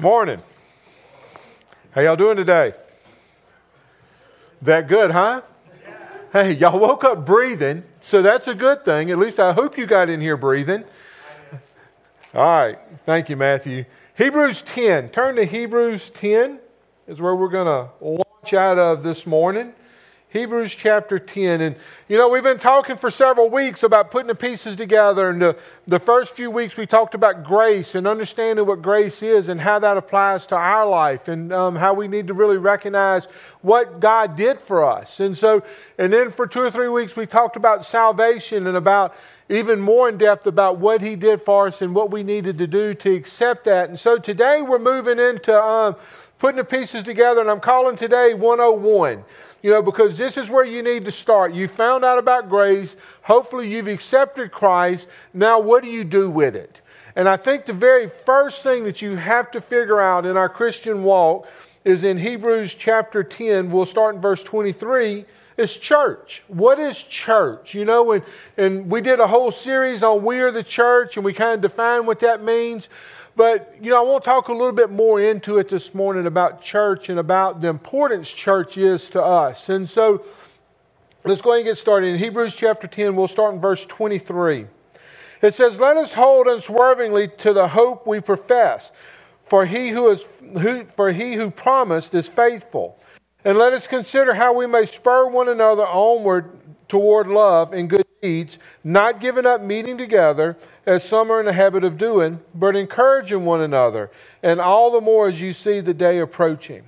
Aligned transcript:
Morning. 0.00 0.40
How 1.90 2.00
y'all 2.00 2.16
doing 2.16 2.38
today? 2.38 2.72
That 4.62 4.88
good, 4.88 5.10
huh? 5.10 5.42
Hey, 6.32 6.52
y'all 6.52 6.78
woke 6.78 7.04
up 7.04 7.26
breathing, 7.26 7.82
so 8.00 8.22
that's 8.22 8.48
a 8.48 8.54
good 8.54 8.82
thing. 8.82 9.10
At 9.10 9.18
least 9.18 9.38
I 9.38 9.52
hope 9.52 9.76
you 9.76 9.84
got 9.84 10.08
in 10.08 10.22
here 10.22 10.38
breathing. 10.38 10.84
All 12.34 12.42
right. 12.42 12.78
Thank 13.04 13.28
you, 13.28 13.36
Matthew. 13.36 13.84
Hebrews 14.16 14.62
10. 14.62 15.10
Turn 15.10 15.36
to 15.36 15.44
Hebrews 15.44 16.08
10 16.08 16.60
is 17.06 17.20
where 17.20 17.36
we're 17.36 17.50
going 17.50 17.66
to 17.66 17.90
launch 18.02 18.54
out 18.54 18.78
of 18.78 19.02
this 19.02 19.26
morning. 19.26 19.74
Hebrews 20.30 20.72
chapter 20.72 21.18
10. 21.18 21.60
And, 21.60 21.76
you 22.08 22.16
know, 22.16 22.28
we've 22.28 22.44
been 22.44 22.60
talking 22.60 22.96
for 22.96 23.10
several 23.10 23.50
weeks 23.50 23.82
about 23.82 24.12
putting 24.12 24.28
the 24.28 24.34
pieces 24.36 24.76
together. 24.76 25.28
And 25.28 25.42
the, 25.42 25.56
the 25.88 25.98
first 25.98 26.34
few 26.36 26.52
weeks 26.52 26.76
we 26.76 26.86
talked 26.86 27.16
about 27.16 27.42
grace 27.42 27.96
and 27.96 28.06
understanding 28.06 28.64
what 28.64 28.80
grace 28.80 29.24
is 29.24 29.48
and 29.48 29.60
how 29.60 29.80
that 29.80 29.96
applies 29.96 30.46
to 30.46 30.56
our 30.56 30.86
life 30.86 31.26
and 31.26 31.52
um, 31.52 31.74
how 31.74 31.94
we 31.94 32.06
need 32.06 32.28
to 32.28 32.34
really 32.34 32.58
recognize 32.58 33.26
what 33.62 33.98
God 33.98 34.36
did 34.36 34.60
for 34.60 34.84
us. 34.84 35.18
And 35.18 35.36
so, 35.36 35.64
and 35.98 36.12
then 36.12 36.30
for 36.30 36.46
two 36.46 36.60
or 36.60 36.70
three 36.70 36.88
weeks 36.88 37.16
we 37.16 37.26
talked 37.26 37.56
about 37.56 37.84
salvation 37.84 38.68
and 38.68 38.76
about 38.76 39.16
even 39.48 39.80
more 39.80 40.08
in 40.08 40.16
depth 40.16 40.46
about 40.46 40.78
what 40.78 41.02
he 41.02 41.16
did 41.16 41.42
for 41.42 41.66
us 41.66 41.82
and 41.82 41.92
what 41.92 42.12
we 42.12 42.22
needed 42.22 42.56
to 42.58 42.68
do 42.68 42.94
to 42.94 43.12
accept 43.12 43.64
that. 43.64 43.88
And 43.88 43.98
so 43.98 44.16
today 44.16 44.62
we're 44.62 44.78
moving 44.78 45.18
into 45.18 45.60
um, 45.60 45.96
putting 46.40 46.56
the 46.56 46.64
pieces 46.64 47.04
together, 47.04 47.40
and 47.40 47.50
I'm 47.50 47.60
calling 47.60 47.94
today 47.94 48.34
101. 48.34 49.22
You 49.62 49.70
know, 49.70 49.82
because 49.82 50.16
this 50.16 50.38
is 50.38 50.48
where 50.48 50.64
you 50.64 50.82
need 50.82 51.04
to 51.04 51.12
start. 51.12 51.52
You 51.52 51.68
found 51.68 52.02
out 52.02 52.16
about 52.16 52.48
grace. 52.48 52.96
Hopefully, 53.22 53.68
you've 53.68 53.88
accepted 53.88 54.50
Christ. 54.50 55.06
Now, 55.34 55.60
what 55.60 55.82
do 55.82 55.90
you 55.90 56.02
do 56.02 56.30
with 56.30 56.56
it? 56.56 56.80
And 57.14 57.28
I 57.28 57.36
think 57.36 57.66
the 57.66 57.74
very 57.74 58.08
first 58.08 58.62
thing 58.62 58.84
that 58.84 59.02
you 59.02 59.16
have 59.16 59.50
to 59.50 59.60
figure 59.60 60.00
out 60.00 60.24
in 60.24 60.38
our 60.38 60.48
Christian 60.48 61.02
walk 61.02 61.46
is 61.84 62.04
in 62.04 62.16
Hebrews 62.16 62.72
chapter 62.72 63.22
10. 63.22 63.70
We'll 63.70 63.84
start 63.84 64.14
in 64.14 64.20
verse 64.22 64.42
23. 64.42 65.26
Is 65.58 65.76
church. 65.76 66.42
What 66.48 66.78
is 66.78 67.02
church? 67.02 67.74
You 67.74 67.84
know, 67.84 68.12
and, 68.12 68.24
and 68.56 68.90
we 68.90 69.02
did 69.02 69.20
a 69.20 69.26
whole 69.26 69.50
series 69.50 70.02
on 70.02 70.24
We 70.24 70.40
Are 70.40 70.50
the 70.50 70.62
Church, 70.62 71.18
and 71.18 71.24
we 71.24 71.34
kind 71.34 71.52
of 71.52 71.60
defined 71.60 72.06
what 72.06 72.20
that 72.20 72.42
means. 72.42 72.88
But, 73.36 73.76
you 73.80 73.90
know, 73.90 73.98
I 73.98 74.02
want 74.02 74.24
to 74.24 74.28
talk 74.28 74.48
a 74.48 74.52
little 74.52 74.72
bit 74.72 74.90
more 74.90 75.20
into 75.20 75.58
it 75.58 75.68
this 75.68 75.94
morning 75.94 76.26
about 76.26 76.62
church 76.62 77.08
and 77.08 77.18
about 77.18 77.60
the 77.60 77.68
importance 77.68 78.28
church 78.28 78.76
is 78.76 79.08
to 79.10 79.22
us. 79.22 79.68
And 79.68 79.88
so 79.88 80.24
let's 81.24 81.40
go 81.40 81.50
ahead 81.50 81.60
and 81.60 81.66
get 81.66 81.78
started. 81.78 82.08
In 82.08 82.18
Hebrews 82.18 82.54
chapter 82.54 82.86
10, 82.86 83.14
we'll 83.14 83.28
start 83.28 83.54
in 83.54 83.60
verse 83.60 83.86
23. 83.86 84.66
It 85.42 85.54
says, 85.54 85.78
Let 85.78 85.96
us 85.96 86.12
hold 86.12 86.48
unswervingly 86.48 87.28
to 87.38 87.52
the 87.52 87.68
hope 87.68 88.06
we 88.06 88.20
profess, 88.20 88.92
for 89.46 89.64
he 89.64 89.88
who, 89.88 90.10
is, 90.10 90.26
who, 90.60 90.84
for 90.96 91.12
he 91.12 91.34
who 91.34 91.50
promised 91.50 92.14
is 92.14 92.28
faithful. 92.28 93.00
And 93.44 93.56
let 93.56 93.72
us 93.72 93.86
consider 93.86 94.34
how 94.34 94.52
we 94.52 94.66
may 94.66 94.84
spur 94.84 95.28
one 95.28 95.48
another 95.48 95.86
onward 95.86 96.50
toward 96.88 97.28
love 97.28 97.72
and 97.72 97.88
good 97.88 98.04
deeds, 98.20 98.58
not 98.84 99.20
giving 99.20 99.46
up 99.46 99.62
meeting 99.62 99.96
together 99.96 100.56
as 100.86 101.02
some 101.04 101.30
are 101.30 101.40
in 101.40 101.46
the 101.46 101.52
habit 101.52 101.84
of 101.84 101.96
doing, 101.96 102.40
but 102.54 102.76
encouraging 102.76 103.44
one 103.44 103.60
another, 103.60 104.10
and 104.42 104.60
all 104.60 104.90
the 104.90 105.00
more 105.00 105.28
as 105.28 105.40
you 105.40 105.52
see 105.52 105.80
the 105.80 105.94
day 105.94 106.18
approaching. 106.18 106.82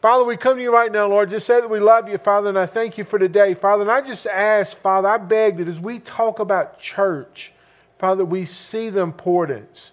Father, 0.00 0.24
we 0.24 0.36
come 0.36 0.56
to 0.56 0.62
you 0.62 0.72
right 0.72 0.92
now, 0.92 1.06
Lord. 1.06 1.30
Just 1.30 1.46
say 1.46 1.60
that 1.60 1.68
we 1.68 1.80
love 1.80 2.08
you, 2.08 2.18
Father, 2.18 2.48
and 2.48 2.58
I 2.58 2.66
thank 2.66 2.98
you 2.98 3.04
for 3.04 3.18
today, 3.18 3.54
Father. 3.54 3.82
And 3.82 3.90
I 3.90 4.00
just 4.00 4.26
ask, 4.26 4.76
Father, 4.76 5.08
I 5.08 5.18
beg 5.18 5.56
that 5.56 5.68
as 5.68 5.80
we 5.80 5.98
talk 5.98 6.38
about 6.38 6.78
church, 6.78 7.52
Father, 7.98 8.24
we 8.24 8.44
see 8.44 8.90
the 8.90 9.00
importance, 9.00 9.92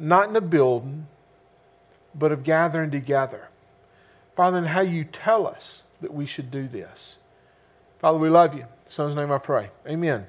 not 0.00 0.26
in 0.26 0.32
the 0.32 0.40
building, 0.40 1.06
but 2.14 2.32
of 2.32 2.42
gathering 2.42 2.90
together. 2.90 3.48
Father, 4.34 4.58
and 4.58 4.66
how 4.66 4.80
you 4.80 5.04
tell 5.04 5.46
us 5.46 5.84
that 6.00 6.12
we 6.12 6.26
should 6.26 6.50
do 6.50 6.66
this. 6.66 7.16
Father, 8.00 8.18
we 8.18 8.28
love 8.28 8.54
you. 8.54 8.66
Son's 8.88 9.16
name 9.16 9.32
I 9.32 9.38
pray. 9.38 9.70
Amen. 9.86 10.26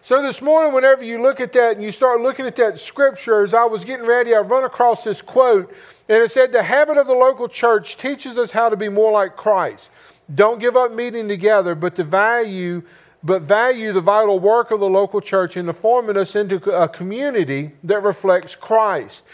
So 0.00 0.22
this 0.22 0.40
morning, 0.40 0.72
whenever 0.72 1.02
you 1.02 1.20
look 1.20 1.40
at 1.40 1.52
that 1.54 1.72
and 1.72 1.82
you 1.82 1.90
start 1.90 2.20
looking 2.20 2.46
at 2.46 2.56
that 2.56 2.78
scripture, 2.78 3.44
as 3.44 3.52
I 3.52 3.64
was 3.64 3.84
getting 3.84 4.06
ready, 4.06 4.34
I 4.34 4.40
run 4.40 4.64
across 4.64 5.04
this 5.04 5.20
quote, 5.20 5.74
and 6.08 6.22
it 6.22 6.30
said, 6.30 6.52
The 6.52 6.62
habit 6.62 6.96
of 6.96 7.06
the 7.06 7.14
local 7.14 7.48
church 7.48 7.96
teaches 7.96 8.38
us 8.38 8.52
how 8.52 8.68
to 8.68 8.76
be 8.76 8.88
more 8.88 9.12
like 9.12 9.36
Christ. 9.36 9.90
Don't 10.34 10.60
give 10.60 10.76
up 10.76 10.92
meeting 10.92 11.28
together, 11.28 11.74
but 11.74 11.96
to 11.96 12.04
value 12.04 12.82
but 13.22 13.42
value 13.42 13.92
the 13.92 14.00
vital 14.00 14.38
work 14.38 14.70
of 14.70 14.78
the 14.78 14.88
local 14.88 15.20
church 15.20 15.56
in 15.56 15.72
forming 15.72 16.16
us 16.16 16.36
into 16.36 16.56
a 16.70 16.88
community 16.88 17.72
that 17.82 18.02
reflects 18.02 18.54
Christ. 18.54 19.24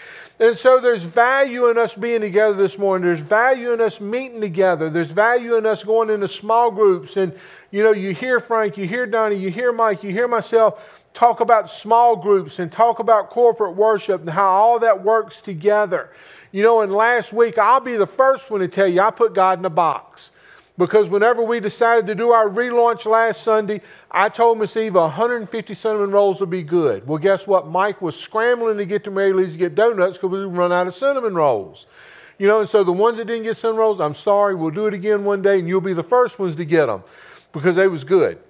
And 0.41 0.57
so 0.57 0.81
there's 0.81 1.05
value 1.05 1.69
in 1.69 1.79
us 1.79 1.95
being 1.95 2.21
together 2.21 2.55
this 2.55 2.77
morning. 2.77 3.07
There's 3.07 3.21
value 3.21 3.73
in 3.73 3.81
us 3.81 4.01
meeting 4.01 4.41
together. 4.41 4.91
There's 4.91 5.13
value 5.13 5.57
in 5.57 5.65
us 5.65 5.85
going 5.85 6.11
into 6.11 6.27
small 6.27 6.73
groups. 6.73 7.17
And, 7.17 7.33
you 7.71 7.85
know, 7.85 7.93
you 7.93 8.13
hear 8.13 8.41
Frank, 8.41 8.77
you 8.77 8.87
hear 8.87 9.07
Donnie, 9.07 9.37
you 9.37 9.51
hear 9.51 9.73
Mike, 9.73 10.03
you 10.03 10.11
hear 10.11 10.27
myself 10.27 11.03
talk 11.15 11.39
about 11.39 11.71
small 11.71 12.17
groups 12.17 12.59
and 12.59 12.71
talk 12.71 12.99
about 12.99 13.31
corporate 13.31 13.77
worship 13.77 14.21
and 14.21 14.31
how 14.31 14.51
all 14.51 14.81
that 14.81 15.05
works 15.05 15.41
together. 15.41 16.11
You 16.51 16.65
know, 16.65 16.81
and 16.81 16.93
last 16.93 17.33
week, 17.33 17.57
I'll 17.57 17.81
be 17.81 17.97
the 17.97 18.07
first 18.07 18.51
one 18.51 18.61
to 18.61 18.69
tell 18.69 18.89
you, 18.89 19.01
I 19.01 19.13
put 19.13 19.35
God 19.35 19.61
in 19.61 19.65
a 19.65 19.71
box. 19.71 20.33
Because 20.77 21.09
whenever 21.09 21.43
we 21.43 21.61
decided 21.61 22.07
to 22.09 22.17
do 22.17 22.33
our 22.33 22.49
relaunch 22.49 23.07
last 23.07 23.45
Sunday, 23.45 23.81
I 24.11 24.29
told 24.29 24.59
Miss 24.59 24.77
Eva 24.77 25.03
150 25.03 25.73
cinnamon 25.73 26.11
rolls 26.11 26.41
would 26.41 26.51
be 26.51 26.65
good. 26.65 27.07
Well, 27.07 27.19
guess 27.19 27.47
what? 27.47 27.69
Mike 27.69 28.03
was 28.03 28.17
scrambling 28.17 28.79
to 28.79 28.85
get 28.85 29.05
to 29.05 29.13
Mary 29.13 29.33
Lee's 29.33 29.53
to 29.53 29.59
get 29.59 29.77
donuts 29.77 30.17
because 30.17 30.31
we 30.31 30.39
run 30.41 30.73
out 30.73 30.89
of 30.89 30.95
cinnamon 30.95 31.35
rolls. 31.35 31.87
You 32.39 32.49
know, 32.49 32.59
and 32.61 32.69
so 32.69 32.83
the 32.83 32.93
ones 32.93 33.19
that 33.19 33.27
didn't 33.27 33.45
get 33.45 33.57
cinnamon 33.57 33.79
rolls, 33.79 34.01
I'm 34.01 34.15
sorry, 34.15 34.57
we'll 34.57 34.71
do 34.71 34.87
it 34.87 34.95
again 34.95 35.25
one 35.25 35.43
day, 35.43 35.61
and 35.61 35.69
you'll 35.69 35.81
be 35.81 35.93
the 35.93 36.03
first 36.03 36.41
ones 36.41 36.57
to 36.57 36.65
get 36.65 36.87
them 36.87 37.05
because 37.53 37.77
they 37.77 37.87
was 37.87 38.03
good. 38.03 38.41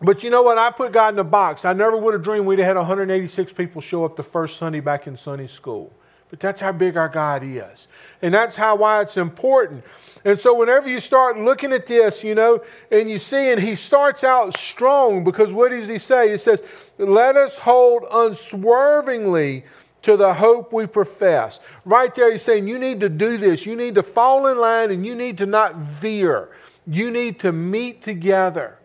But 0.00 0.24
you 0.24 0.30
know 0.30 0.42
what? 0.42 0.56
I 0.56 0.70
put 0.70 0.92
God 0.92 1.12
in 1.12 1.18
a 1.18 1.24
box. 1.24 1.66
I 1.66 1.74
never 1.74 1.96
would 1.98 2.14
have 2.14 2.22
dreamed 2.22 2.46
we'd 2.46 2.58
have 2.58 2.68
had 2.68 2.76
186 2.76 3.52
people 3.52 3.82
show 3.82 4.06
up 4.06 4.16
the 4.16 4.22
first 4.22 4.56
Sunday 4.56 4.80
back 4.80 5.06
in 5.06 5.16
Sunday 5.16 5.46
school. 5.46 5.92
But 6.34 6.40
that's 6.40 6.60
how 6.60 6.72
big 6.72 6.96
our 6.96 7.08
God 7.08 7.44
is. 7.44 7.86
And 8.20 8.34
that's 8.34 8.56
how 8.56 8.74
why 8.74 9.02
it's 9.02 9.16
important. 9.16 9.84
And 10.24 10.40
so 10.40 10.52
whenever 10.52 10.90
you 10.90 10.98
start 10.98 11.38
looking 11.38 11.72
at 11.72 11.86
this, 11.86 12.24
you 12.24 12.34
know, 12.34 12.60
and 12.90 13.08
you 13.08 13.20
see, 13.20 13.52
and 13.52 13.62
he 13.62 13.76
starts 13.76 14.24
out 14.24 14.58
strong 14.58 15.22
because 15.22 15.52
what 15.52 15.70
does 15.70 15.88
he 15.88 15.98
say? 15.98 16.32
He 16.32 16.38
says, 16.38 16.60
Let 16.98 17.36
us 17.36 17.56
hold 17.56 18.04
unswervingly 18.10 19.64
to 20.02 20.16
the 20.16 20.34
hope 20.34 20.72
we 20.72 20.88
profess. 20.88 21.60
Right 21.84 22.12
there, 22.12 22.32
he's 22.32 22.42
saying, 22.42 22.66
You 22.66 22.80
need 22.80 22.98
to 22.98 23.08
do 23.08 23.36
this. 23.36 23.64
You 23.64 23.76
need 23.76 23.94
to 23.94 24.02
fall 24.02 24.48
in 24.48 24.58
line 24.58 24.90
and 24.90 25.06
you 25.06 25.14
need 25.14 25.38
to 25.38 25.46
not 25.46 25.76
veer. 25.76 26.48
You 26.84 27.12
need 27.12 27.38
to 27.40 27.52
meet 27.52 28.02
together. 28.02 28.76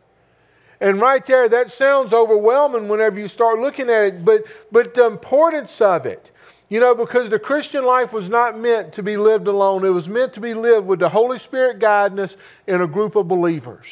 And 0.80 1.02
right 1.02 1.26
there, 1.26 1.50
that 1.50 1.72
sounds 1.72 2.14
overwhelming 2.14 2.90
whenever 2.90 3.20
you 3.20 3.28
start 3.28 3.58
looking 3.58 3.90
at 3.90 4.06
it, 4.06 4.24
but, 4.24 4.44
but 4.72 4.94
the 4.94 5.08
importance 5.08 5.82
of 5.82 6.06
it. 6.06 6.30
You 6.70 6.80
know, 6.80 6.94
because 6.94 7.32
the 7.32 7.40
Christian 7.40 7.84
life 7.84 8.14
was 8.14 8.30
not 8.30 8.58
meant 8.58 8.94
to 8.94 9.04
be 9.04 9.18
lived 9.18 9.48
alone. 9.48 9.84
It 9.84 9.90
was 9.90 10.08
meant 10.08 10.34
to 10.34 10.40
be 10.40 10.54
lived 10.54 10.86
with 10.86 11.00
the 11.00 11.10
Holy 11.10 11.40
Spirit 11.40 11.80
guiding 11.80 12.20
us 12.20 12.38
in 12.68 12.82
a 12.82 12.88
group 12.88 13.16
of 13.16 13.28
believers. 13.28 13.88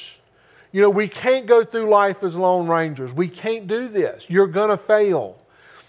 You 0.72 0.82
know, 0.82 0.90
we 0.92 1.08
can't 1.08 1.48
go 1.48 1.64
through 1.64 1.90
life 1.90 2.24
as 2.24 2.36
lone 2.36 2.68
rangers. 2.68 3.12
We 3.12 3.30
can't 3.30 3.68
do 3.68 3.88
this. 3.88 4.26
You're 4.30 4.48
going 4.48 4.70
to 4.70 4.78
fail. 4.78 5.36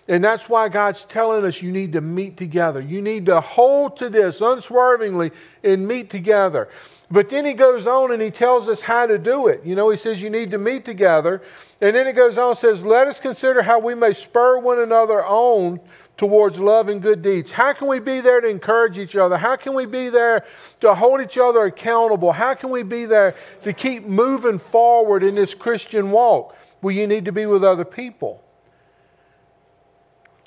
And 0.08 0.24
that's 0.24 0.48
why 0.48 0.70
God's 0.70 1.04
telling 1.04 1.44
us 1.44 1.60
you 1.60 1.70
need 1.70 1.92
to 1.92 2.00
meet 2.00 2.38
together. 2.38 2.80
You 2.80 3.02
need 3.02 3.26
to 3.26 3.42
hold 3.42 3.98
to 3.98 4.08
this 4.08 4.40
unswervingly 4.40 5.32
and 5.62 5.86
meet 5.86 6.08
together. 6.08 6.68
But 7.10 7.28
then 7.28 7.44
he 7.44 7.52
goes 7.52 7.86
on 7.86 8.12
and 8.12 8.22
he 8.22 8.30
tells 8.30 8.68
us 8.68 8.80
how 8.80 9.06
to 9.06 9.18
do 9.18 9.48
it. 9.48 9.62
You 9.64 9.74
know, 9.74 9.90
he 9.90 9.98
says 9.98 10.22
you 10.22 10.30
need 10.30 10.52
to 10.52 10.58
meet 10.58 10.86
together. 10.86 11.42
And 11.82 11.94
then 11.94 12.06
he 12.06 12.12
goes 12.12 12.38
on 12.38 12.50
and 12.50 12.58
says, 12.58 12.82
Let 12.82 13.06
us 13.06 13.20
consider 13.20 13.60
how 13.60 13.78
we 13.78 13.94
may 13.94 14.14
spur 14.14 14.58
one 14.58 14.78
another 14.78 15.24
on 15.24 15.80
towards 16.18 16.58
love 16.58 16.88
and 16.88 17.00
good 17.00 17.22
deeds? 17.22 17.50
How 17.50 17.72
can 17.72 17.88
we 17.88 18.00
be 18.00 18.20
there 18.20 18.42
to 18.42 18.48
encourage 18.48 18.98
each 18.98 19.16
other? 19.16 19.38
How 19.38 19.56
can 19.56 19.72
we 19.72 19.86
be 19.86 20.10
there 20.10 20.44
to 20.80 20.94
hold 20.94 21.22
each 21.22 21.38
other 21.38 21.64
accountable? 21.64 22.32
How 22.32 22.52
can 22.52 22.68
we 22.68 22.82
be 22.82 23.06
there 23.06 23.34
to 23.62 23.72
keep 23.72 24.04
moving 24.04 24.58
forward 24.58 25.22
in 25.22 25.36
this 25.36 25.54
Christian 25.54 26.10
walk? 26.10 26.54
Well, 26.82 26.94
you 26.94 27.06
need 27.06 27.24
to 27.24 27.32
be 27.32 27.46
with 27.46 27.64
other 27.64 27.84
people. 27.84 28.42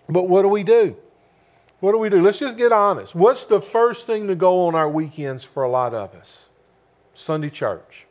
But 0.08 0.24
what 0.24 0.44
do 0.44 0.50
we 0.50 0.64
do? 0.64 0.96
What 1.80 1.94
do 1.94 1.98
we 1.98 2.10
do? 2.10 2.22
Let's 2.22 2.38
just 2.38 2.58
get 2.58 2.72
honest. 2.72 3.16
What's 3.16 3.46
the 3.46 3.62
first 3.62 4.06
thing 4.06 4.28
to 4.28 4.36
go 4.36 4.68
on 4.68 4.76
our 4.76 4.90
weekends 4.90 5.44
for 5.44 5.64
a 5.64 5.70
lot 5.70 5.94
of 5.94 6.14
us? 6.14 6.46
Sunday 7.14 7.50
church. 7.50 8.06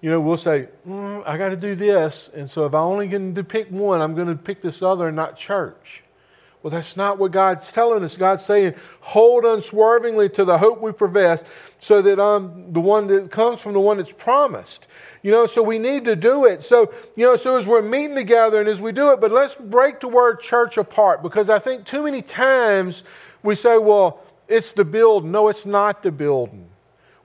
You 0.00 0.10
know, 0.10 0.20
we'll 0.20 0.36
say, 0.38 0.68
mm, 0.86 1.22
I 1.26 1.36
got 1.36 1.50
to 1.50 1.56
do 1.56 1.74
this. 1.74 2.30
And 2.34 2.50
so 2.50 2.64
if 2.64 2.74
I 2.74 2.78
only 2.78 3.08
can 3.08 3.34
pick 3.44 3.68
one, 3.68 4.00
I'm 4.00 4.14
going 4.14 4.28
to 4.28 4.36
pick 4.36 4.62
this 4.62 4.82
other 4.82 5.08
and 5.08 5.16
not 5.16 5.36
church. 5.36 6.02
Well, 6.62 6.72
that's 6.72 6.96
not 6.96 7.18
what 7.18 7.30
God's 7.30 7.70
telling 7.70 8.02
us. 8.02 8.16
God's 8.16 8.44
saying, 8.44 8.74
hold 9.00 9.44
unswervingly 9.44 10.28
to 10.30 10.44
the 10.44 10.58
hope 10.58 10.80
we 10.80 10.90
profess, 10.90 11.44
so 11.78 12.02
that 12.02 12.18
um, 12.18 12.72
the 12.72 12.80
one 12.80 13.06
that 13.06 13.30
comes 13.30 13.60
from 13.60 13.74
the 13.74 13.80
one 13.80 13.98
that's 13.98 14.12
promised. 14.12 14.88
You 15.22 15.30
know, 15.30 15.46
so 15.46 15.62
we 15.62 15.78
need 15.78 16.04
to 16.06 16.16
do 16.16 16.46
it. 16.46 16.64
So, 16.64 16.92
you 17.16 17.26
know, 17.26 17.36
so 17.36 17.56
as 17.56 17.66
we're 17.66 17.82
meeting 17.82 18.16
together 18.16 18.60
and 18.60 18.68
as 18.68 18.80
we 18.80 18.92
do 18.92 19.10
it, 19.12 19.20
but 19.20 19.30
let's 19.30 19.54
break 19.54 20.00
the 20.00 20.08
word 20.08 20.40
church 20.40 20.78
apart 20.78 21.22
because 21.22 21.48
I 21.48 21.58
think 21.58 21.84
too 21.84 22.04
many 22.04 22.22
times 22.22 23.04
We 23.42 23.54
say, 23.54 23.78
well, 23.78 24.20
it's 24.48 24.72
the 24.72 24.84
building. 24.84 25.30
No, 25.30 25.48
it's 25.48 25.66
not 25.66 26.02
the 26.02 26.10
building. 26.10 26.68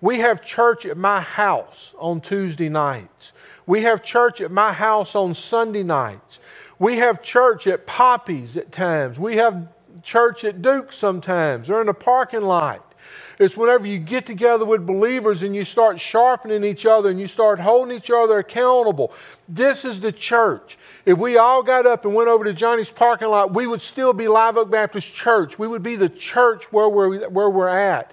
We 0.01 0.19
have 0.19 0.43
church 0.43 0.85
at 0.85 0.97
my 0.97 1.21
house 1.21 1.95
on 1.97 2.21
Tuesday 2.21 2.69
nights. 2.69 3.31
We 3.65 3.81
have 3.83 4.03
church 4.03 4.41
at 4.41 4.51
my 4.51 4.73
house 4.73 5.15
on 5.15 5.33
Sunday 5.33 5.83
nights. 5.83 6.39
We 6.83 6.97
have 6.97 7.21
church 7.21 7.65
at 7.67 7.85
Poppy's 7.85 8.57
at 8.57 8.73
times. 8.73 9.17
We 9.17 9.37
have 9.37 9.69
church 10.03 10.43
at 10.43 10.61
Duke 10.61 10.91
sometimes 10.91 11.69
or 11.69 11.81
in 11.81 11.87
a 11.87 11.93
parking 11.93 12.41
lot. 12.41 12.93
It's 13.39 13.55
whenever 13.55 13.87
you 13.87 13.99
get 13.99 14.25
together 14.25 14.65
with 14.65 14.85
believers 14.85 15.43
and 15.43 15.55
you 15.55 15.63
start 15.63 15.97
sharpening 15.97 16.65
each 16.65 16.85
other 16.85 17.09
and 17.09 17.21
you 17.21 17.27
start 17.27 17.61
holding 17.61 17.95
each 17.95 18.11
other 18.11 18.39
accountable. 18.39 19.13
This 19.47 19.85
is 19.85 20.01
the 20.01 20.11
church. 20.11 20.77
If 21.05 21.17
we 21.17 21.37
all 21.37 21.63
got 21.63 21.85
up 21.85 22.03
and 22.03 22.13
went 22.13 22.27
over 22.27 22.43
to 22.43 22.51
Johnny's 22.51 22.89
parking 22.89 23.29
lot, 23.29 23.53
we 23.53 23.65
would 23.65 23.81
still 23.81 24.11
be 24.11 24.27
Live 24.27 24.57
Oak 24.57 24.69
Baptist 24.69 25.13
Church. 25.13 25.57
We 25.57 25.69
would 25.69 25.83
be 25.83 25.95
the 25.95 26.09
church 26.09 26.65
where 26.73 26.89
we're, 26.89 27.29
where 27.29 27.49
we're 27.49 27.69
at. 27.69 28.11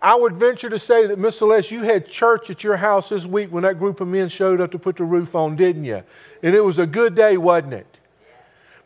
I 0.00 0.14
would 0.14 0.34
venture 0.34 0.70
to 0.70 0.78
say 0.78 1.06
that, 1.06 1.18
Miss 1.18 1.38
Celeste, 1.38 1.72
you 1.72 1.82
had 1.82 2.06
church 2.06 2.50
at 2.50 2.62
your 2.62 2.76
house 2.76 3.08
this 3.08 3.26
week 3.26 3.50
when 3.50 3.64
that 3.64 3.78
group 3.78 4.00
of 4.00 4.08
men 4.08 4.28
showed 4.28 4.60
up 4.60 4.70
to 4.72 4.78
put 4.78 4.96
the 4.96 5.04
roof 5.04 5.34
on, 5.34 5.56
didn't 5.56 5.84
you? 5.84 6.02
And 6.42 6.54
it 6.54 6.64
was 6.64 6.78
a 6.78 6.86
good 6.86 7.14
day, 7.14 7.36
wasn't 7.36 7.74
it? 7.74 7.95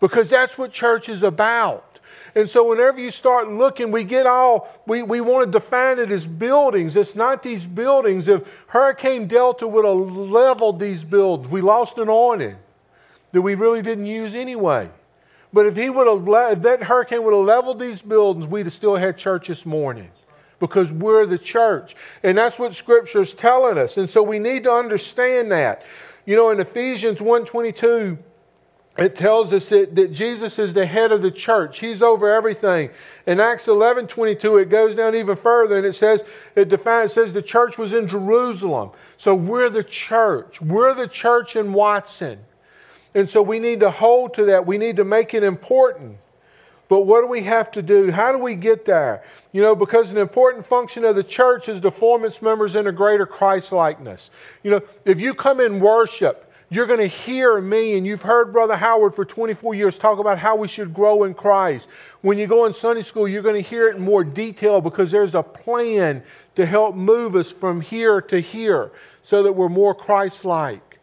Because 0.01 0.29
that's 0.29 0.57
what 0.57 0.73
church 0.73 1.09
is 1.09 1.23
about. 1.23 1.91
And 2.35 2.49
so 2.49 2.69
whenever 2.69 3.01
you 3.01 3.11
start 3.11 3.51
looking, 3.51 3.91
we 3.91 4.05
get 4.05 4.27
all, 4.27 4.69
we, 4.87 5.03
we 5.03 5.21
want 5.21 5.47
to 5.47 5.59
define 5.59 5.99
it 5.99 6.11
as 6.11 6.27
buildings. 6.27 6.97
It's 6.97 7.15
not 7.15 7.43
these 7.43 7.67
buildings. 7.67 8.29
If 8.29 8.49
Hurricane 8.69 9.27
Delta 9.27 9.67
would 9.67 9.85
have 9.85 10.17
leveled 10.17 10.79
these 10.79 11.03
buildings, 11.03 11.51
we 11.51 11.61
lost 11.61 11.99
an 11.99 12.09
awning 12.09 12.57
that 13.33 13.43
we 13.43 13.55
really 13.55 13.83
didn't 13.83 14.07
use 14.07 14.35
anyway. 14.35 14.89
But 15.53 15.67
if 15.67 15.77
he 15.77 15.91
would 15.91 16.07
have, 16.07 16.53
if 16.57 16.63
that 16.63 16.83
hurricane 16.83 17.25
would 17.25 17.35
have 17.35 17.45
leveled 17.45 17.81
these 17.81 18.01
buildings, 18.01 18.47
we'd 18.47 18.67
have 18.67 18.73
still 18.73 18.97
had 18.97 19.17
church 19.17 19.49
this 19.49 19.67
morning 19.67 20.11
because 20.61 20.93
we're 20.93 21.27
the 21.27 21.39
church. 21.39 21.97
And 22.23 22.39
that's 22.39 22.59
what 22.59 22.75
Scripture 22.75 23.23
is 23.23 23.35
telling 23.35 23.77
us. 23.77 23.97
And 23.97 24.09
so 24.09 24.23
we 24.23 24.39
need 24.39 24.63
to 24.65 24.73
understand 24.73 25.51
that. 25.51 25.83
You 26.27 26.37
know, 26.37 26.51
in 26.51 26.61
Ephesians 26.61 27.19
1.22, 27.19 28.19
it 28.99 29.17
tells 29.17 29.53
us 29.53 29.69
that, 29.69 29.95
that 29.97 30.13
Jesus 30.13 30.59
is 30.59 30.75
the 30.75 30.85
head 30.85 31.13
of 31.13 31.23
the 31.23 31.31
church. 31.31 31.79
He's 31.79 32.03
over 32.03 32.31
everything. 32.31 32.91
In 33.27 33.41
Acts 33.41 33.69
11 33.69 34.09
22, 34.09 34.59
it 34.59 34.69
goes 34.69 34.95
down 34.95 35.15
even 35.15 35.37
further 35.37 35.77
and 35.77 35.87
it 35.87 35.95
says, 35.95 36.25
it 36.57 36.69
defines, 36.69 37.13
it 37.13 37.15
says 37.15 37.33
the 37.33 37.43
church 37.43 37.79
was 37.79 37.93
in 37.93 38.09
Jerusalem. 38.09 38.91
So 39.17 39.35
we're 39.35 39.71
the 39.71 39.85
church. 39.85 40.61
We're 40.61 40.95
the 40.95 41.09
church 41.09 41.57
in 41.57 41.73
Watson. 41.73 42.41
And 43.15 43.29
so 43.29 43.43
we 43.43 43.59
need 43.59 43.81
to 43.81 43.91
hold 43.91 44.35
to 44.35 44.45
that. 44.47 44.67
We 44.67 44.77
need 44.77 44.97
to 44.97 45.05
make 45.05 45.35
it 45.35 45.43
important. 45.43 46.19
But 46.89 47.03
what 47.03 47.21
do 47.21 47.29
we 47.29 47.43
have 47.43 47.71
to 47.73 47.83
do? 47.83 48.11
How 48.11 48.33
do 48.33 48.39
we 48.39 48.57
get 48.57 48.85
there? 48.85 49.23
You 49.53 49.63
know, 49.63 49.77
because 49.77 50.11
an 50.11 50.17
important 50.17 50.67
function 50.67 51.05
of 51.05 51.15
the 51.15 51.23
church 51.23 51.69
is 51.69 51.81
to 51.83 51.91
form 51.93 52.25
its 52.25 52.43
members 52.43 52.75
into 52.75 52.91
greater 52.91 53.27
Christ 53.27 53.71
likeness. 53.71 54.33
You 54.65 54.73
know, 54.73 54.81
if 55.05 55.21
you 55.21 55.33
come 55.33 55.61
in 55.61 55.79
worship, 55.79 56.50
you're 56.73 56.87
going 56.87 57.01
to 57.01 57.09
hear 57.09 57.61
me, 57.61 57.99
and 57.99 58.07
you've 58.07 58.23
heard 58.23 58.53
Brother 58.53 58.77
Howard 58.77 59.17
for 59.17 59.25
24 59.25 59.75
years 59.75 59.99
talk 59.99 60.21
about 60.21 60.39
how 60.39 60.55
we 60.55 60.69
should 60.69 60.95
grow 60.95 61.25
in 61.25 61.35
Christ. 61.35 61.89
When 62.21 62.39
you 62.39 62.47
go 62.47 62.65
in 62.67 62.73
Sunday 62.73 63.03
school, 63.03 63.27
you're 63.27 63.43
going 63.43 63.61
to 63.61 63.69
hear 63.69 63.89
it 63.89 63.97
in 63.97 64.03
more 64.03 64.23
detail 64.23 64.81
because 64.81 65.11
there's 65.11 65.35
a 65.35 65.43
plan 65.43 66.23
to 66.55 66.65
help 66.65 66.95
move 66.95 67.35
us 67.35 67.51
from 67.51 67.81
here 67.81 68.21
to 68.23 68.41
here 68.41 68.93
so 69.25 69.43
that 69.43 69.53
we're 69.53 69.69
more 69.69 69.97
Christ 69.97 70.45
like. 70.45 71.01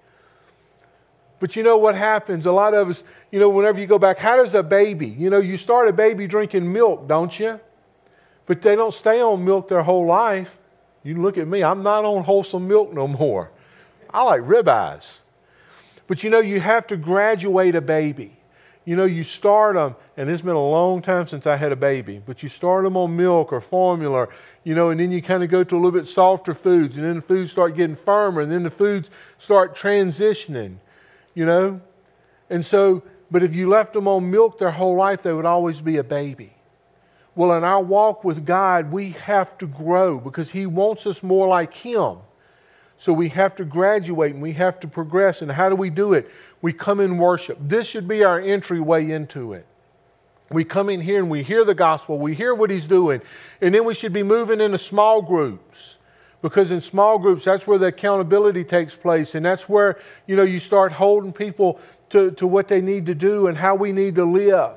But 1.40 1.58
you 1.58 1.64
know 1.64 1.78
what 1.78 1.96
happens? 1.96 2.46
A 2.46 2.52
lot 2.52 2.74
of 2.74 2.90
us, 2.90 3.04
you 3.30 3.40
know, 3.40 3.50
whenever 3.50 3.78
you 3.78 3.88
go 3.88 4.00
back, 4.00 4.18
how 4.18 4.38
does 4.38 4.54
a 4.54 4.64
baby, 4.64 5.08
you 5.08 5.30
know, 5.30 5.40
you 5.40 5.58
start 5.58 5.90
a 5.90 5.94
baby 5.94 6.28
drinking 6.28 6.72
milk, 6.72 7.10
don't 7.10 7.38
you? 7.38 7.60
But 8.46 8.62
they 8.62 8.78
don't 8.78 8.94
stay 8.94 9.22
on 9.22 9.44
milk 9.44 9.68
their 9.68 9.84
whole 9.84 10.06
life. 10.06 10.58
You 11.04 11.22
look 11.22 11.38
at 11.38 11.48
me, 11.48 11.62
I'm 11.62 11.84
not 11.84 12.06
on 12.06 12.24
wholesome 12.24 12.70
milk 12.70 12.94
no 12.94 13.06
more. 13.08 13.52
I 14.10 14.24
like 14.24 14.42
ribeyes. 14.42 15.20
But 16.08 16.24
you 16.24 16.30
know, 16.30 16.40
you 16.40 16.60
have 16.60 16.88
to 16.88 16.98
graduate 16.98 17.76
a 17.76 17.82
baby. 17.82 18.38
You 18.86 18.96
know, 18.96 19.04
you 19.04 19.24
start 19.24 19.76
them, 19.76 19.98
and 20.16 20.30
it's 20.30 20.42
been 20.42 20.56
a 20.56 20.70
long 20.70 21.02
time 21.02 21.28
since 21.28 21.46
I 21.46 21.58
had 21.58 21.74
a 21.74 21.76
baby, 21.76 22.22
but 22.26 22.42
you 22.42 22.48
start 22.48 22.86
them 22.86 22.96
on 22.96 23.18
milk 23.18 23.52
or 23.52 23.60
formula, 23.60 24.30
you 24.64 24.76
know, 24.76 24.92
and 24.92 25.00
then 25.00 25.12
you 25.12 25.22
kind 25.22 25.44
of 25.44 25.50
go 25.50 25.62
to 25.62 25.76
a 25.76 25.78
little 25.78 25.92
bit 25.92 26.08
softer 26.08 26.54
foods, 26.54 26.96
and 26.96 27.06
then 27.06 27.16
the 27.18 27.22
foods 27.22 27.52
start 27.52 27.76
getting 27.76 27.98
firmer, 27.98 28.40
and 28.40 28.50
then 28.50 28.64
the 28.64 28.72
foods 28.72 29.10
start 29.40 29.76
transitioning, 29.76 30.78
you 31.34 31.46
know. 31.46 31.82
And 32.50 32.66
so, 32.66 33.04
but 33.30 33.44
if 33.44 33.54
you 33.54 33.68
left 33.68 33.92
them 33.92 34.08
on 34.08 34.32
milk 34.32 34.58
their 34.58 34.72
whole 34.72 34.96
life, 34.96 35.22
they 35.22 35.34
would 35.34 35.46
always 35.46 35.82
be 35.82 35.98
a 35.98 36.04
baby. 36.04 36.54
Well, 37.36 37.58
in 37.58 37.66
our 37.66 37.84
walk 37.84 38.24
with 38.24 38.46
God, 38.46 38.90
we 38.90 39.10
have 39.12 39.58
to 39.58 39.68
grow 39.68 40.18
because 40.18 40.50
He 40.50 40.66
wants 40.66 41.06
us 41.06 41.22
more 41.22 41.50
like 41.50 41.74
Him. 41.74 42.20
So 42.98 43.14
we 43.14 43.30
have 43.30 43.56
to 43.56 43.66
graduate 43.66 44.34
and 44.34 44.42
we 44.42 44.54
have 44.54 44.80
to 44.82 44.88
progress. 44.88 45.42
And 45.42 45.52
how 45.52 45.70
do 45.70 45.76
we 45.76 45.90
do 45.90 46.14
it? 46.14 46.30
We 46.62 46.74
come 46.74 47.00
in 47.00 47.18
worship. 47.18 47.58
This 47.62 47.88
should 47.88 48.08
be 48.08 48.24
our 48.24 48.40
entryway 48.40 49.12
into 49.12 49.54
it. 49.54 49.66
We 50.50 50.64
come 50.64 50.90
in 50.90 51.02
here 51.02 51.20
and 51.20 51.30
we 51.30 51.44
hear 51.44 51.66
the 51.66 51.76
gospel, 51.76 52.18
we 52.18 52.34
hear 52.34 52.56
what 52.56 52.70
he's 52.70 52.86
doing, 52.86 53.22
and 53.60 53.76
then 53.76 53.84
we 53.84 53.94
should 53.94 54.14
be 54.14 54.24
moving 54.24 54.62
into 54.62 54.78
small 54.78 55.22
groups. 55.22 55.98
Because 56.42 56.72
in 56.72 56.82
small 56.82 57.18
groups, 57.18 57.46
that's 57.46 57.66
where 57.66 57.78
the 57.80 57.88
accountability 57.88 58.64
takes 58.64 58.96
place, 58.96 59.36
and 59.36 59.46
that's 59.46 59.68
where 59.68 60.00
you 60.28 60.36
know 60.36 60.44
you 60.44 60.60
start 60.60 60.92
holding 60.92 61.34
people 61.34 61.80
to, 62.10 62.32
to 62.32 62.48
what 62.48 62.68
they 62.68 62.80
need 62.80 63.08
to 63.08 63.16
do 63.16 63.48
and 63.48 63.58
how 63.58 63.76
we 63.76 63.92
need 63.92 64.16
to 64.16 64.24
live. 64.24 64.76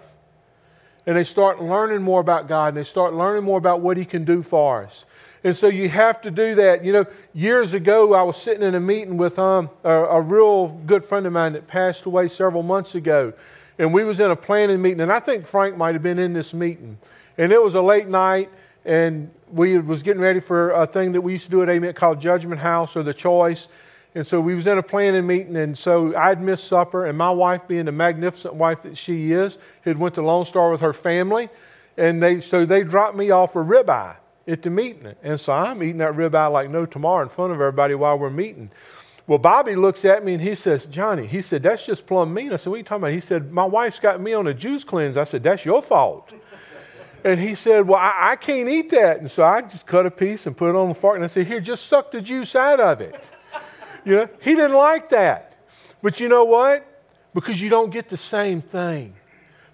And 1.06 1.16
they 1.16 1.24
start 1.24 1.62
learning 1.62 2.02
more 2.02 2.20
about 2.20 2.48
God 2.48 2.68
and 2.68 2.76
they 2.76 2.84
start 2.84 3.14
learning 3.14 3.44
more 3.44 3.58
about 3.58 3.80
what 3.80 3.96
He 3.96 4.04
can 4.04 4.24
do 4.24 4.42
for 4.42 4.84
us. 4.84 5.04
And 5.42 5.56
so 5.56 5.68
you 5.68 5.88
have 5.88 6.20
to 6.22 6.30
do 6.30 6.54
that. 6.56 6.84
You 6.84 6.92
know, 6.92 7.06
years 7.32 7.72
ago, 7.72 8.14
I 8.14 8.22
was 8.22 8.40
sitting 8.40 8.62
in 8.62 8.74
a 8.74 8.80
meeting 8.80 9.16
with 9.16 9.38
um, 9.38 9.70
a, 9.84 9.90
a 9.90 10.20
real 10.20 10.68
good 10.68 11.04
friend 11.04 11.26
of 11.26 11.32
mine 11.32 11.54
that 11.54 11.66
passed 11.66 12.04
away 12.04 12.28
several 12.28 12.62
months 12.62 12.94
ago. 12.94 13.32
And 13.78 13.94
we 13.94 14.04
was 14.04 14.20
in 14.20 14.30
a 14.30 14.36
planning 14.36 14.82
meeting, 14.82 15.00
and 15.00 15.10
I 15.10 15.20
think 15.20 15.46
Frank 15.46 15.78
might 15.78 15.94
have 15.94 16.02
been 16.02 16.18
in 16.18 16.34
this 16.34 16.52
meeting. 16.52 16.98
And 17.38 17.52
it 17.52 17.62
was 17.62 17.74
a 17.74 17.80
late 17.80 18.06
night, 18.06 18.50
and 18.84 19.30
we 19.50 19.78
was 19.78 20.02
getting 20.02 20.20
ready 20.20 20.40
for 20.40 20.72
a 20.72 20.86
thing 20.86 21.12
that 21.12 21.22
we 21.22 21.32
used 21.32 21.44
to 21.46 21.50
do 21.50 21.62
at 21.62 21.70
Amen 21.70 21.94
called 21.94 22.20
Judgment 22.20 22.60
House 22.60 22.94
or 22.94 23.02
The 23.02 23.14
Choice. 23.14 23.68
And 24.14 24.26
so 24.26 24.40
we 24.40 24.54
was 24.54 24.66
in 24.66 24.76
a 24.76 24.82
planning 24.82 25.26
meeting, 25.26 25.56
and 25.56 25.78
so 25.78 26.14
I'd 26.14 26.42
missed 26.42 26.64
supper, 26.64 27.06
and 27.06 27.16
my 27.16 27.30
wife, 27.30 27.62
being 27.66 27.86
the 27.86 27.92
magnificent 27.92 28.54
wife 28.54 28.82
that 28.82 28.98
she 28.98 29.32
is, 29.32 29.56
had 29.82 29.96
went 29.96 30.16
to 30.16 30.22
Lone 30.22 30.44
Star 30.44 30.70
with 30.70 30.82
her 30.82 30.92
family, 30.92 31.48
and 31.96 32.22
they 32.22 32.40
so 32.40 32.66
they 32.66 32.82
dropped 32.82 33.16
me 33.16 33.30
off 33.30 33.56
a 33.56 33.60
ribeye 33.60 34.16
at 34.46 34.62
the 34.62 34.70
meeting. 34.70 35.14
And 35.22 35.38
so 35.38 35.52
I'm 35.52 35.82
eating 35.82 35.98
that 35.98 36.12
ribeye 36.12 36.50
like 36.50 36.70
no 36.70 36.86
tomorrow 36.86 37.22
in 37.22 37.28
front 37.28 37.52
of 37.52 37.60
everybody 37.60 37.94
while 37.94 38.18
we're 38.18 38.30
meeting. 38.30 38.70
Well, 39.26 39.38
Bobby 39.38 39.76
looks 39.76 40.04
at 40.04 40.24
me 40.24 40.34
and 40.34 40.42
he 40.42 40.56
says, 40.56 40.86
Johnny, 40.86 41.26
he 41.26 41.40
said, 41.40 41.62
that's 41.62 41.84
just 41.84 42.06
plumb 42.06 42.34
mean. 42.34 42.52
I 42.52 42.56
said, 42.56 42.70
what 42.70 42.76
are 42.76 42.78
you 42.78 42.84
talking 42.84 43.02
about? 43.02 43.12
He 43.12 43.20
said, 43.20 43.52
my 43.52 43.64
wife's 43.64 44.00
got 44.00 44.20
me 44.20 44.32
on 44.32 44.48
a 44.48 44.54
juice 44.54 44.82
cleanse. 44.82 45.16
I 45.16 45.24
said, 45.24 45.42
that's 45.42 45.64
your 45.64 45.82
fault. 45.82 46.32
And 47.22 47.38
he 47.38 47.54
said, 47.54 47.86
well, 47.86 47.98
I, 47.98 48.30
I 48.32 48.36
can't 48.36 48.68
eat 48.68 48.90
that. 48.90 49.20
And 49.20 49.30
so 49.30 49.44
I 49.44 49.60
just 49.60 49.86
cut 49.86 50.06
a 50.06 50.10
piece 50.10 50.46
and 50.46 50.56
put 50.56 50.70
it 50.70 50.74
on 50.76 50.88
the 50.88 50.94
fork. 50.94 51.16
And 51.16 51.24
I 51.24 51.28
said, 51.28 51.46
here, 51.46 51.60
just 51.60 51.86
suck 51.86 52.10
the 52.10 52.20
juice 52.20 52.56
out 52.56 52.80
of 52.80 53.00
it. 53.00 53.22
You 54.04 54.16
know, 54.16 54.28
he 54.40 54.54
didn't 54.54 54.72
like 54.72 55.10
that. 55.10 55.54
But 56.02 56.18
you 56.18 56.28
know 56.28 56.44
what? 56.44 56.86
Because 57.34 57.60
you 57.60 57.68
don't 57.68 57.90
get 57.90 58.08
the 58.08 58.16
same 58.16 58.62
thing. 58.62 59.14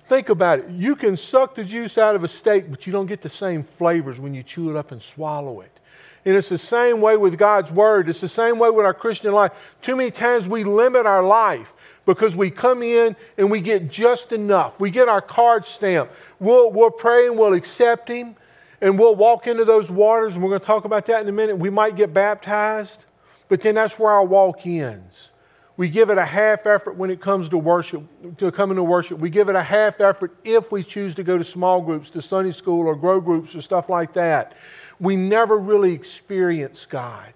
Think 0.06 0.28
about 0.28 0.60
it. 0.60 0.70
You 0.70 0.94
can 0.94 1.16
suck 1.16 1.54
the 1.54 1.64
juice 1.64 1.98
out 1.98 2.14
of 2.14 2.22
a 2.22 2.28
steak, 2.28 2.70
but 2.70 2.86
you 2.86 2.92
don't 2.92 3.06
get 3.06 3.22
the 3.22 3.28
same 3.28 3.62
flavors 3.62 4.20
when 4.20 4.34
you 4.34 4.42
chew 4.42 4.70
it 4.70 4.76
up 4.76 4.92
and 4.92 5.02
swallow 5.02 5.60
it. 5.60 5.80
And 6.24 6.36
it's 6.36 6.48
the 6.48 6.58
same 6.58 7.00
way 7.00 7.16
with 7.16 7.38
God's 7.38 7.70
Word. 7.70 8.08
It's 8.08 8.20
the 8.20 8.28
same 8.28 8.58
way 8.58 8.70
with 8.70 8.84
our 8.86 8.94
Christian 8.94 9.32
life. 9.32 9.52
Too 9.82 9.96
many 9.96 10.10
times 10.10 10.48
we 10.48 10.64
limit 10.64 11.06
our 11.06 11.22
life 11.22 11.72
because 12.04 12.36
we 12.36 12.50
come 12.50 12.82
in 12.82 13.16
and 13.36 13.50
we 13.50 13.60
get 13.60 13.90
just 13.90 14.32
enough. 14.32 14.78
We 14.78 14.90
get 14.90 15.08
our 15.08 15.20
card 15.20 15.64
stamped. 15.64 16.12
We'll, 16.38 16.70
we'll 16.70 16.90
pray 16.90 17.26
and 17.26 17.36
we'll 17.36 17.54
accept 17.54 18.08
Him 18.08 18.36
and 18.80 18.98
we'll 18.98 19.14
walk 19.14 19.46
into 19.46 19.64
those 19.64 19.90
waters, 19.90 20.34
and 20.34 20.42
we're 20.42 20.50
going 20.50 20.60
to 20.60 20.66
talk 20.66 20.84
about 20.84 21.06
that 21.06 21.22
in 21.22 21.28
a 21.28 21.32
minute. 21.32 21.56
We 21.56 21.70
might 21.70 21.96
get 21.96 22.12
baptized, 22.12 23.06
but 23.48 23.60
then 23.60 23.74
that's 23.74 23.98
where 23.98 24.12
our 24.12 24.24
walk 24.24 24.66
ends. 24.66 25.30
We 25.76 25.90
give 25.90 26.08
it 26.08 26.16
a 26.16 26.24
half 26.24 26.66
effort 26.66 26.96
when 26.96 27.10
it 27.10 27.20
comes 27.20 27.50
to 27.50 27.58
worship, 27.58 28.02
to 28.38 28.50
coming 28.50 28.76
to 28.76 28.82
worship. 28.82 29.18
We 29.18 29.28
give 29.28 29.50
it 29.50 29.56
a 29.56 29.62
half 29.62 30.00
effort 30.00 30.34
if 30.42 30.72
we 30.72 30.82
choose 30.82 31.14
to 31.16 31.22
go 31.22 31.36
to 31.36 31.44
small 31.44 31.82
groups, 31.82 32.10
to 32.10 32.22
Sunday 32.22 32.52
school 32.52 32.86
or 32.86 32.96
grow 32.96 33.20
groups 33.20 33.54
or 33.54 33.60
stuff 33.60 33.90
like 33.90 34.14
that. 34.14 34.54
We 34.98 35.16
never 35.16 35.58
really 35.58 35.92
experience 35.92 36.86
God. 36.86 37.32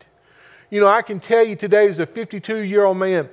You 0.70 0.80
know, 0.80 0.88
I 0.88 1.02
can 1.02 1.20
tell 1.20 1.44
you 1.44 1.56
today, 1.56 1.88
as 1.88 1.99
a 1.99 2.06
52 2.06 2.59
year 2.59 2.85
old 2.85 2.97
man, 2.97 3.28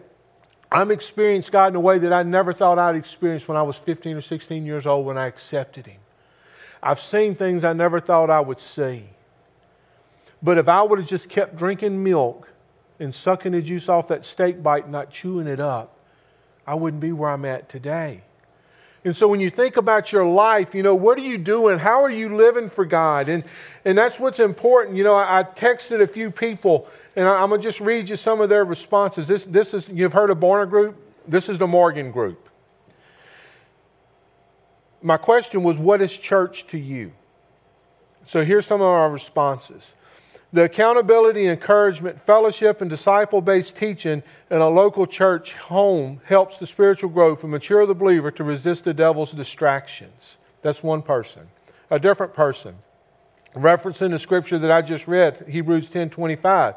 I'm 0.70 0.92
experienced 0.92 1.52
God 1.52 1.68
in 1.68 1.76
a 1.76 1.80
way 1.80 2.00
that 2.00 2.12
I 2.12 2.24
never 2.24 2.52
thought 2.52 2.78
I'd 2.78 2.96
experience 2.96 3.48
when 3.48 3.56
I 3.56 3.62
was 3.62 3.78
15 3.78 4.18
or 4.18 4.22
16 4.22 4.66
years 4.66 4.86
old 4.86 5.06
when 5.06 5.18
I 5.18 5.28
accepted 5.28 5.88
Him. 5.88 6.02
I've 6.84 7.00
seen 7.00 7.36
things 7.36 7.64
I 7.64 7.72
never 7.74 8.02
thought 8.02 8.30
I 8.30 8.42
would 8.42 8.60
see. 8.60 9.06
But 10.44 10.58
if 10.58 10.68
I 10.68 10.82
would 10.82 11.00
have 11.00 11.08
just 11.08 11.30
kept 11.30 11.56
drinking 11.56 12.04
milk, 12.04 12.50
and 13.00 13.14
sucking 13.14 13.52
the 13.52 13.62
juice 13.62 13.90
off 13.90 14.08
that 14.08 14.26
steak 14.26 14.62
bite, 14.62 14.90
not 14.90 15.12
chewing 15.12 15.48
it 15.48 15.60
up, 15.60 15.98
I 16.66 16.76
wouldn't 16.76 17.02
be 17.02 17.12
where 17.12 17.30
I'm 17.30 17.46
at 17.46 17.70
today. 17.70 18.22
And 19.06 19.16
so 19.16 19.28
when 19.28 19.40
you 19.40 19.50
think 19.50 19.78
about 19.78 20.12
your 20.12 20.26
life, 20.26 20.76
you 20.76 20.84
know, 20.84 20.96
what 20.96 21.18
are 21.18 21.22
you 21.22 21.38
doing? 21.38 21.80
How 21.80 22.04
are 22.04 22.10
you 22.10 22.36
living 22.36 22.70
for 22.70 22.84
God? 22.84 23.30
And, 23.30 23.44
and 23.86 23.98
that's 23.98 24.20
what's 24.20 24.40
important. 24.40 24.98
You 24.98 25.06
know, 25.06 25.16
I, 25.16 25.40
I 25.40 25.44
texted 25.44 26.02
a 26.02 26.08
few 26.08 26.30
people, 26.30 26.90
and 27.16 27.28
I, 27.28 27.42
am 27.42 27.50
going 27.50 27.62
to 27.62 27.66
just 27.66 27.80
read 27.80 28.10
you 28.10 28.18
some 28.18 28.42
of 28.42 28.50
their 28.50 28.66
responses. 28.66 29.28
This, 29.28 29.46
this 29.46 29.74
is, 29.74 29.88
you've 29.88 30.12
heard 30.12 30.30
of 30.30 30.40
Barna 30.40 30.70
Group? 30.70 30.98
This 31.28 31.48
is 31.48 31.58
the 31.58 31.68
Morgan 31.68 32.12
Group. 32.12 32.50
My 35.02 35.18
question 35.18 35.64
was, 35.64 35.78
what 35.78 36.02
is 36.02 36.12
church 36.12 36.68
to 36.68 36.78
you? 36.78 37.14
So 38.26 38.44
here's 38.44 38.66
some 38.66 38.82
of 38.82 38.88
our 38.88 39.10
responses. 39.10 39.94
The 40.54 40.64
accountability, 40.64 41.48
encouragement, 41.48 42.22
fellowship, 42.22 42.80
and 42.80 42.90
disciple 42.90 43.42
based 43.42 43.76
teaching 43.76 44.24
in 44.50 44.58
a 44.58 44.70
local 44.70 45.06
church 45.06 45.54
home 45.54 46.22
helps 46.24 46.58
the 46.58 46.66
spiritual 46.66 47.10
growth 47.10 47.44
and 47.44 47.52
mature 47.52 47.86
the 47.86 47.94
believer 47.94 48.32
to 48.32 48.44
resist 48.46 48.86
the 48.86 48.94
devil's 48.94 49.34
distractions. 49.34 50.38
That's 50.62 50.82
one 50.82 51.02
person. 51.02 51.48
A 51.92 52.00
different 52.00 52.34
person, 52.34 52.76
referencing 53.56 54.12
the 54.12 54.20
scripture 54.20 54.58
that 54.60 54.72
I 54.72 54.82
just 54.82 55.08
read, 55.08 55.46
Hebrews 55.50 55.90
10 55.90 56.10
25. 56.12 56.76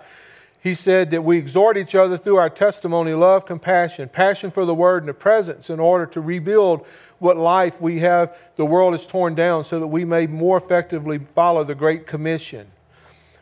He 0.62 0.75
said 0.75 1.12
that 1.12 1.23
we 1.23 1.39
exhort 1.39 1.79
each 1.79 1.95
other 1.95 2.19
through 2.19 2.37
our 2.37 2.50
testimony, 2.50 3.15
love, 3.15 3.47
compassion, 3.47 4.09
passion 4.09 4.50
for 4.50 4.67
the 4.67 4.75
word, 4.75 5.03
and 5.03 5.09
the 5.09 5.15
presence 5.15 5.71
in 5.71 5.81
order 5.81 6.07
to 6.07 6.21
rebuild 6.21 6.85
what 7.19 7.37
life 7.37 7.81
we 7.81 8.00
have, 8.00 8.37
the 8.57 8.67
world 8.67 8.95
is 8.95 9.07
torn 9.07 9.35
down, 9.35 9.65
so 9.65 9.81
that 9.81 9.87
we 9.87 10.05
may 10.05 10.27
more 10.27 10.59
effectively 10.59 11.19
follow 11.35 11.65
the 11.65 11.75
Great 11.75 12.07
Commission. 12.07 12.67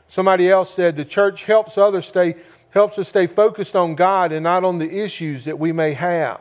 Somebody 0.08 0.50
else 0.50 0.72
said 0.72 0.96
the 0.96 1.04
church 1.04 1.44
helps 1.44 1.78
others 1.78 2.06
stay 2.06 2.36
helps 2.70 2.98
us 2.98 3.08
stay 3.08 3.26
focused 3.26 3.74
on 3.74 3.94
God 3.94 4.30
and 4.32 4.44
not 4.44 4.64
on 4.64 4.78
the 4.78 5.02
issues 5.02 5.46
that 5.46 5.58
we 5.58 5.72
may 5.72 5.94
have. 5.94 6.40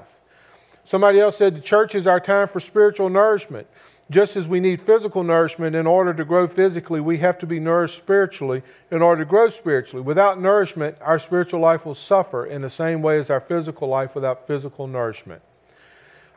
Somebody 0.83 1.19
else 1.19 1.37
said 1.37 1.55
the 1.55 1.61
church 1.61 1.95
is 1.95 2.07
our 2.07 2.19
time 2.19 2.47
for 2.47 2.59
spiritual 2.59 3.09
nourishment. 3.09 3.67
Just 4.09 4.37
as 4.37 4.47
we 4.47 4.61
need 4.61 4.81
physical 4.81 5.23
nourishment 5.23 5.75
in 5.75 5.85
order 5.85 6.13
to 6.13 6.23
grow 6.23 6.47
physically, 6.47 7.01
we 7.01 7.17
have 7.17 7.37
to 7.39 7.45
be 7.45 7.59
nourished 7.59 7.97
spiritually 7.97 8.63
in 8.89 9.01
order 9.01 9.23
to 9.23 9.29
grow 9.29 9.49
spiritually. 9.49 10.01
Without 10.01 10.39
nourishment, 10.39 10.97
our 11.01 11.19
spiritual 11.19 11.59
life 11.59 11.85
will 11.85 11.93
suffer 11.93 12.45
in 12.45 12.61
the 12.61 12.69
same 12.69 13.01
way 13.01 13.19
as 13.19 13.29
our 13.29 13.41
physical 13.41 13.89
life 13.89 14.15
without 14.15 14.47
physical 14.47 14.87
nourishment. 14.87 15.41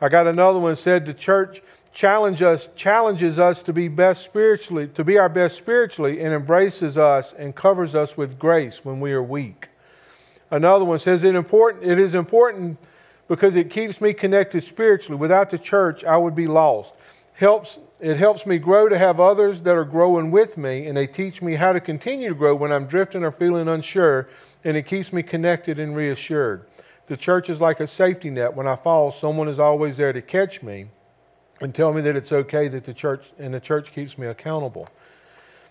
I 0.01 0.09
got 0.09 0.27
another 0.27 0.59
one 0.59 0.75
said 0.75 1.05
the 1.05 1.13
church 1.13 1.61
challenge 1.93 2.41
us, 2.41 2.69
challenges 2.75 3.39
us 3.39 3.63
to 3.63 3.73
be 3.73 3.87
best 3.87 4.23
spiritually, 4.23 4.87
to 4.89 5.03
be 5.03 5.17
our 5.17 5.29
best 5.29 5.57
spiritually, 5.57 6.21
and 6.21 6.33
embraces 6.33 6.97
us 6.97 7.33
and 7.33 7.55
covers 7.55 7.95
us 7.95 8.17
with 8.17 8.39
grace 8.39 8.83
when 8.83 8.99
we 8.99 9.11
are 9.11 9.23
weak. 9.23 9.69
Another 10.49 10.85
one 10.85 10.99
says 10.99 11.23
it 11.23 11.35
important 11.35 11.83
it 11.83 11.97
is 11.97 12.13
important 12.13 12.77
because 13.27 13.55
it 13.55 13.69
keeps 13.69 14.01
me 14.01 14.13
connected 14.13 14.63
spiritually. 14.63 15.19
Without 15.19 15.49
the 15.49 15.57
church, 15.57 16.03
I 16.03 16.17
would 16.17 16.35
be 16.35 16.45
lost. 16.45 16.93
Helps 17.33 17.79
it 17.99 18.17
helps 18.17 18.45
me 18.45 18.57
grow 18.57 18.89
to 18.89 18.97
have 18.97 19.19
others 19.19 19.61
that 19.61 19.75
are 19.75 19.85
growing 19.85 20.31
with 20.31 20.57
me, 20.57 20.87
and 20.87 20.97
they 20.97 21.07
teach 21.07 21.41
me 21.41 21.55
how 21.55 21.71
to 21.71 21.79
continue 21.79 22.29
to 22.29 22.35
grow 22.35 22.55
when 22.55 22.71
I'm 22.71 22.87
drifting 22.87 23.23
or 23.23 23.31
feeling 23.31 23.67
unsure, 23.67 24.27
and 24.63 24.75
it 24.75 24.87
keeps 24.87 25.13
me 25.13 25.23
connected 25.23 25.79
and 25.79 25.95
reassured. 25.95 26.65
The 27.07 27.17
church 27.17 27.49
is 27.49 27.61
like 27.61 27.79
a 27.79 27.87
safety 27.87 28.29
net. 28.29 28.55
When 28.55 28.67
I 28.67 28.75
fall, 28.75 29.11
someone 29.11 29.47
is 29.47 29.59
always 29.59 29.97
there 29.97 30.13
to 30.13 30.21
catch 30.21 30.63
me 30.63 30.87
and 31.61 31.73
tell 31.73 31.93
me 31.93 32.01
that 32.01 32.15
it's 32.15 32.31
okay 32.31 32.67
that 32.67 32.83
the 32.83 32.93
church 32.93 33.31
and 33.39 33.53
the 33.53 33.59
church 33.59 33.93
keeps 33.93 34.17
me 34.17 34.27
accountable. 34.27 34.89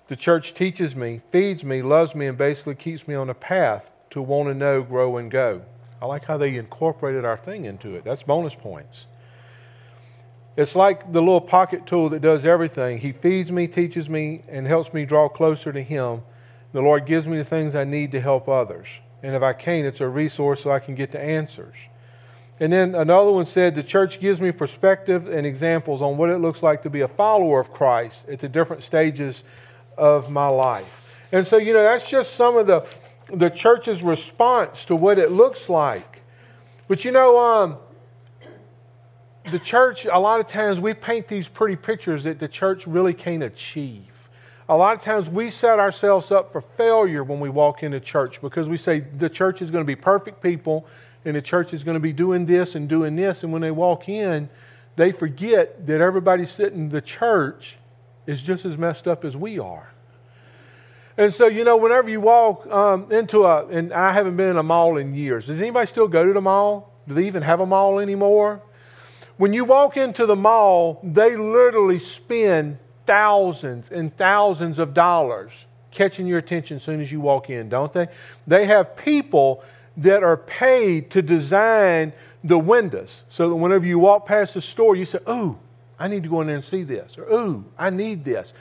The 0.06 0.16
church 0.16 0.54
teaches 0.54 0.96
me, 0.96 1.20
feeds 1.30 1.62
me, 1.62 1.82
loves 1.82 2.14
me, 2.14 2.26
and 2.26 2.38
basically 2.38 2.74
keeps 2.76 3.06
me 3.06 3.14
on 3.14 3.30
a 3.30 3.34
path 3.34 3.90
to 4.10 4.22
want 4.22 4.48
to 4.48 4.54
know, 4.54 4.82
grow, 4.82 5.18
and 5.18 5.30
go. 5.30 5.62
I 6.02 6.06
like 6.06 6.24
how 6.24 6.36
they 6.36 6.56
incorporated 6.56 7.24
our 7.24 7.36
thing 7.36 7.64
into 7.64 7.94
it. 7.94 8.04
That's 8.04 8.22
bonus 8.22 8.54
points. 8.54 9.06
It's 10.56 10.74
like 10.74 11.12
the 11.12 11.20
little 11.20 11.40
pocket 11.40 11.86
tool 11.86 12.08
that 12.08 12.22
does 12.22 12.44
everything. 12.44 12.98
He 12.98 13.12
feeds 13.12 13.52
me, 13.52 13.68
teaches 13.68 14.08
me, 14.08 14.42
and 14.48 14.66
helps 14.66 14.92
me 14.92 15.04
draw 15.04 15.28
closer 15.28 15.72
to 15.72 15.82
Him. 15.82 16.22
The 16.72 16.80
Lord 16.80 17.06
gives 17.06 17.28
me 17.28 17.36
the 17.36 17.44
things 17.44 17.74
I 17.74 17.84
need 17.84 18.12
to 18.12 18.20
help 18.20 18.48
others. 18.48 18.88
And 19.22 19.34
if 19.34 19.42
I 19.42 19.52
can't, 19.52 19.86
it's 19.86 20.00
a 20.00 20.08
resource 20.08 20.62
so 20.62 20.70
I 20.70 20.78
can 20.78 20.94
get 20.94 21.12
the 21.12 21.20
answers. 21.20 21.76
And 22.60 22.70
then 22.70 22.94
another 22.94 23.32
one 23.32 23.46
said, 23.46 23.74
The 23.74 23.82
church 23.82 24.20
gives 24.20 24.40
me 24.40 24.52
perspective 24.52 25.26
and 25.26 25.46
examples 25.46 26.02
on 26.02 26.18
what 26.18 26.28
it 26.28 26.38
looks 26.38 26.62
like 26.62 26.82
to 26.82 26.90
be 26.90 27.00
a 27.00 27.08
follower 27.08 27.58
of 27.58 27.72
Christ 27.72 28.28
at 28.28 28.38
the 28.38 28.48
different 28.48 28.82
stages 28.82 29.42
of 29.96 30.30
my 30.30 30.46
life. 30.46 31.18
And 31.32 31.46
so, 31.46 31.56
you 31.56 31.72
know, 31.72 31.82
that's 31.82 32.08
just 32.08 32.34
some 32.34 32.56
of 32.56 32.66
the, 32.66 32.86
the 33.32 33.48
church's 33.48 34.02
response 34.02 34.84
to 34.86 34.96
what 34.96 35.18
it 35.18 35.30
looks 35.30 35.68
like. 35.70 36.20
But, 36.86 37.04
you 37.04 37.12
know, 37.12 37.38
um, 37.38 37.78
the 39.50 39.58
church, 39.58 40.04
a 40.04 40.18
lot 40.18 40.40
of 40.40 40.46
times 40.46 40.80
we 40.80 40.92
paint 40.92 41.28
these 41.28 41.48
pretty 41.48 41.76
pictures 41.76 42.24
that 42.24 42.38
the 42.38 42.48
church 42.48 42.86
really 42.86 43.14
can't 43.14 43.42
achieve. 43.42 44.04
A 44.68 44.76
lot 44.76 44.96
of 44.96 45.02
times 45.02 45.30
we 45.30 45.50
set 45.50 45.78
ourselves 45.80 46.30
up 46.30 46.52
for 46.52 46.60
failure 46.60 47.24
when 47.24 47.40
we 47.40 47.48
walk 47.48 47.82
into 47.82 48.00
church 48.00 48.40
because 48.40 48.68
we 48.68 48.76
say 48.76 49.00
the 49.00 49.28
church 49.28 49.62
is 49.62 49.70
going 49.70 49.82
to 49.82 49.86
be 49.86 49.96
perfect 49.96 50.42
people 50.42 50.86
and 51.24 51.36
the 51.36 51.42
church 51.42 51.72
is 51.72 51.84
going 51.84 51.94
to 51.94 52.00
be 52.00 52.12
doing 52.12 52.46
this 52.46 52.74
and 52.74 52.88
doing 52.88 53.16
this. 53.16 53.42
And 53.42 53.52
when 53.52 53.62
they 53.62 53.70
walk 53.70 54.08
in, 54.08 54.48
they 54.96 55.12
forget 55.12 55.86
that 55.86 56.00
everybody 56.00 56.46
sitting 56.46 56.78
in 56.78 56.88
the 56.88 57.00
church 57.00 57.76
is 58.26 58.40
just 58.40 58.64
as 58.64 58.76
messed 58.78 59.06
up 59.06 59.24
as 59.24 59.36
we 59.36 59.58
are. 59.58 59.90
And 61.16 61.34
so, 61.34 61.46
you 61.46 61.64
know, 61.64 61.76
whenever 61.76 62.08
you 62.08 62.20
walk 62.20 62.66
um, 62.68 63.10
into 63.12 63.44
a, 63.44 63.66
and 63.66 63.92
I 63.92 64.12
haven't 64.12 64.36
been 64.36 64.48
in 64.48 64.56
a 64.56 64.62
mall 64.62 64.96
in 64.96 65.14
years. 65.14 65.46
Does 65.46 65.60
anybody 65.60 65.86
still 65.86 66.08
go 66.08 66.24
to 66.24 66.32
the 66.32 66.40
mall? 66.40 66.92
Do 67.06 67.14
they 67.14 67.26
even 67.26 67.42
have 67.42 67.60
a 67.60 67.66
mall 67.66 67.98
anymore? 67.98 68.62
When 69.36 69.52
you 69.52 69.64
walk 69.64 69.96
into 69.96 70.26
the 70.26 70.36
mall, 70.36 71.00
they 71.02 71.36
literally 71.36 71.98
spend 71.98 72.78
thousands 73.06 73.90
and 73.90 74.16
thousands 74.16 74.78
of 74.78 74.94
dollars 74.94 75.52
catching 75.90 76.26
your 76.26 76.38
attention 76.38 76.76
as 76.76 76.82
soon 76.82 77.00
as 77.00 77.10
you 77.10 77.20
walk 77.20 77.50
in, 77.50 77.68
don't 77.68 77.92
they? 77.92 78.08
They 78.46 78.66
have 78.66 78.96
people 78.96 79.64
that 79.96 80.22
are 80.22 80.36
paid 80.36 81.10
to 81.10 81.22
design 81.22 82.12
the 82.42 82.58
windows 82.58 83.24
so 83.28 83.48
that 83.48 83.54
whenever 83.54 83.86
you 83.86 83.98
walk 83.98 84.26
past 84.26 84.54
the 84.54 84.60
store, 84.60 84.96
you 84.96 85.04
say, 85.04 85.18
Ooh, 85.28 85.58
I 85.98 86.08
need 86.08 86.22
to 86.22 86.28
go 86.28 86.40
in 86.40 86.46
there 86.46 86.56
and 86.56 86.64
see 86.64 86.82
this, 86.82 87.18
or 87.18 87.30
Ooh, 87.30 87.64
I 87.78 87.90
need 87.90 88.24
this. 88.24 88.52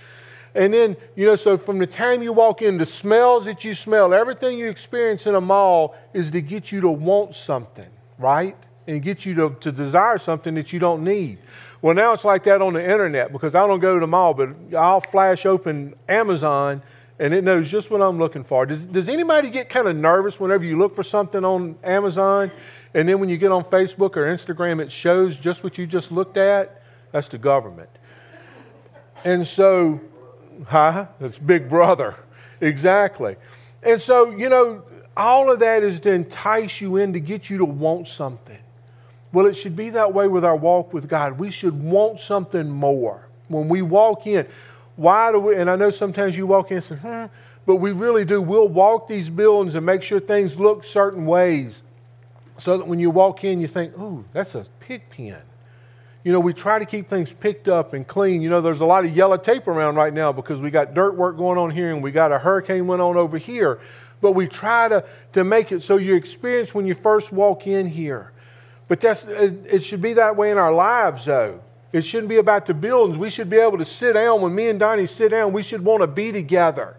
And 0.56 0.74
then, 0.74 0.98
you 1.16 1.28
know, 1.28 1.36
so 1.36 1.58
from 1.58 1.78
the 1.78 1.88
time 1.88 2.24
you 2.24 2.34
walk 2.34 2.62
in, 2.62 2.78
the 2.78 2.86
smells 2.86 3.46
that 3.46 3.64
you 3.64 3.74
smell, 3.76 4.14
everything 4.14 4.58
you 4.58 4.70
experience 4.70 5.28
in 5.28 5.36
a 5.36 5.42
mall 5.42 5.96
is 6.14 6.32
to 6.32 6.42
get 6.42 6.72
you 6.72 6.82
to 6.82 6.90
want 6.90 7.36
something, 7.36 7.90
right? 8.18 8.58
And 8.88 9.02
get 9.02 9.26
you 9.26 9.36
to, 9.36 9.56
to 9.60 9.72
desire 9.72 10.18
something 10.18 10.56
that 10.56 10.74
you 10.74 10.80
don't 10.80 11.04
need. 11.04 11.38
Well, 11.82 11.94
now 11.94 12.14
it's 12.14 12.26
like 12.26 12.44
that 12.46 12.62
on 12.62 12.74
the 12.74 12.84
internet 12.84 13.32
because 13.32 13.54
I 13.54 13.68
don't 13.68 13.80
go 13.80 13.94
to 13.94 14.00
the 14.00 14.08
mall, 14.08 14.34
but 14.34 14.50
I'll 14.76 15.02
flash 15.02 15.46
open 15.46 15.94
Amazon 16.10 16.82
and 17.20 17.34
it 17.34 17.44
knows 17.44 17.70
just 17.70 17.92
what 17.92 18.02
I'm 18.02 18.18
looking 18.18 18.44
for. 18.44 18.66
Does, 18.66 18.80
does 18.86 19.10
anybody 19.10 19.50
get 19.50 19.70
kind 19.70 19.88
of 19.88 19.96
nervous 19.96 20.40
whenever 20.40 20.64
you 20.64 20.78
look 20.78 20.96
for 20.96 21.04
something 21.04 21.44
on 21.44 21.78
Amazon 21.84 22.50
and 22.94 23.08
then 23.08 23.20
when 23.20 23.30
you 23.30 23.38
get 23.38 23.52
on 23.52 23.66
Facebook 23.66 24.16
or 24.16 24.26
Instagram, 24.26 24.82
it 24.82 24.92
shows 24.92 25.36
just 25.36 25.64
what 25.64 25.78
you 25.78 25.86
just 25.86 26.12
looked 26.12 26.38
at? 26.38 26.84
That's 27.12 27.28
the 27.28 27.38
government. 27.38 27.90
And 29.26 29.46
so, 29.46 30.00
huh? 30.66 31.08
That's 31.20 31.38
Big 31.38 31.70
Brother. 31.70 32.16
Exactly. 32.62 33.36
And 33.84 34.00
so, 34.00 34.32
you 34.32 34.50
know, 34.50 34.84
all 35.16 35.52
of 35.52 35.60
that 35.60 35.84
is 35.84 36.00
to 36.02 36.12
entice 36.12 36.80
you 36.80 36.98
in 36.98 37.14
to 37.14 37.20
get 37.20 37.50
you 37.50 37.58
to 37.58 37.66
want 37.66 38.08
something. 38.08 38.58
Well, 39.34 39.46
it 39.46 39.54
should 39.54 39.76
be 39.76 39.92
that 39.92 40.14
way 40.14 40.28
with 40.28 40.46
our 40.46 40.56
walk 40.56 40.94
with 40.94 41.08
God. 41.08 41.38
We 41.38 41.52
should 41.52 41.80
want 41.84 42.20
something 42.20 42.70
more. 42.70 43.28
When 43.50 43.68
we 43.68 43.82
walk 43.82 44.26
in, 44.26 44.48
why 45.00 45.32
do 45.32 45.40
we, 45.40 45.56
and 45.56 45.70
I 45.70 45.78
know 45.78 45.92
sometimes 45.92 46.36
you 46.36 46.46
walk 46.46 46.72
in 46.72 46.78
and 46.78 46.84
say, 46.84 46.96
hmm, 46.96 47.26
but 47.66 47.78
we 47.78 47.94
really 47.94 48.26
do. 48.26 48.42
We'll 48.42 48.68
walk 48.68 49.08
these 49.08 49.30
buildings 49.30 49.76
and 49.76 49.86
make 49.86 50.02
sure 50.04 50.20
things 50.20 50.60
look 50.60 50.84
certain 50.84 51.26
ways 51.26 51.82
so 52.58 52.78
that 52.78 52.86
when 52.86 53.00
you 53.00 53.10
walk 53.10 53.46
in, 53.46 53.62
you 53.62 53.68
think, 53.68 53.98
ooh, 53.98 54.26
that's 54.34 54.56
a 54.56 54.66
pig 54.82 55.04
pen. 55.10 55.42
You 56.26 56.34
know, 56.34 56.42
we 56.42 56.52
try 56.52 56.80
to 56.80 56.86
keep 56.86 57.08
things 57.08 57.32
picked 57.32 57.70
up 57.70 57.94
and 57.94 58.06
clean. 58.06 58.42
You 58.42 58.50
know, 58.50 58.60
there's 58.60 58.82
a 58.82 58.86
lot 58.86 59.06
of 59.06 59.16
yellow 59.16 59.38
tape 59.38 59.68
around 59.68 59.96
right 59.96 60.14
now 60.14 60.34
because 60.34 60.60
we 60.60 60.70
got 60.70 60.94
dirt 60.94 61.16
work 61.16 61.38
going 61.38 61.58
on 61.58 61.70
here 61.70 61.94
and 61.94 62.04
we 62.04 62.12
got 62.12 62.34
a 62.34 62.38
hurricane 62.38 62.86
went 62.86 63.02
on 63.02 63.16
over 63.16 63.38
here. 63.38 63.80
But 64.20 64.34
we 64.34 64.48
try 64.48 64.90
to, 64.90 65.06
to 65.32 65.46
make 65.46 65.72
it 65.72 65.82
so 65.82 65.96
you 65.96 66.16
experience 66.16 66.74
when 66.74 66.86
you 66.86 66.94
first 66.94 67.32
walk 67.32 67.68
in 67.68 67.88
here. 67.88 68.34
But 68.90 69.00
that's, 69.00 69.24
it 69.24 69.82
should 69.86 70.02
be 70.02 70.14
that 70.14 70.36
way 70.36 70.52
in 70.52 70.58
our 70.58 70.74
lives, 70.74 71.24
though. 71.24 71.62
It 71.92 72.02
shouldn't 72.02 72.30
be 72.30 72.38
about 72.38 72.66
the 72.66 72.74
buildings. 72.74 73.18
We 73.18 73.30
should 73.30 73.50
be 73.50 73.58
able 73.58 73.80
to 73.80 73.86
sit 73.86 74.14
down. 74.14 74.42
When 74.42 74.54
me 74.54 74.70
and 74.70 74.80
Donnie 74.80 75.08
sit 75.08 75.30
down, 75.30 75.54
we 75.54 75.64
should 75.64 75.84
want 75.84 76.02
to 76.02 76.08
be 76.08 76.32
together. 76.32 76.96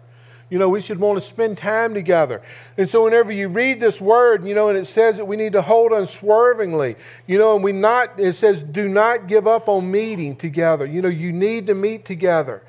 You 0.49 0.59
know, 0.59 0.67
we 0.67 0.81
should 0.81 0.99
want 0.99 1.17
to 1.17 1.25
spend 1.25 1.57
time 1.57 1.93
together. 1.93 2.41
And 2.77 2.89
so 2.89 3.05
whenever 3.05 3.31
you 3.31 3.47
read 3.47 3.79
this 3.79 4.01
word, 4.01 4.45
you 4.45 4.53
know, 4.53 4.67
and 4.67 4.77
it 4.77 4.85
says 4.85 5.15
that 5.15 5.23
we 5.23 5.37
need 5.37 5.53
to 5.53 5.61
hold 5.61 5.93
unswervingly, 5.93 6.97
you 7.25 7.37
know, 7.37 7.55
and 7.55 7.63
we 7.63 7.71
not, 7.71 8.19
it 8.19 8.33
says, 8.33 8.61
do 8.61 8.89
not 8.89 9.27
give 9.27 9.47
up 9.47 9.69
on 9.69 9.89
meeting 9.89 10.35
together. 10.35 10.85
You 10.85 11.01
know, 11.01 11.07
you 11.07 11.31
need 11.31 11.67
to 11.67 11.73
meet 11.73 12.03
together. 12.03 12.61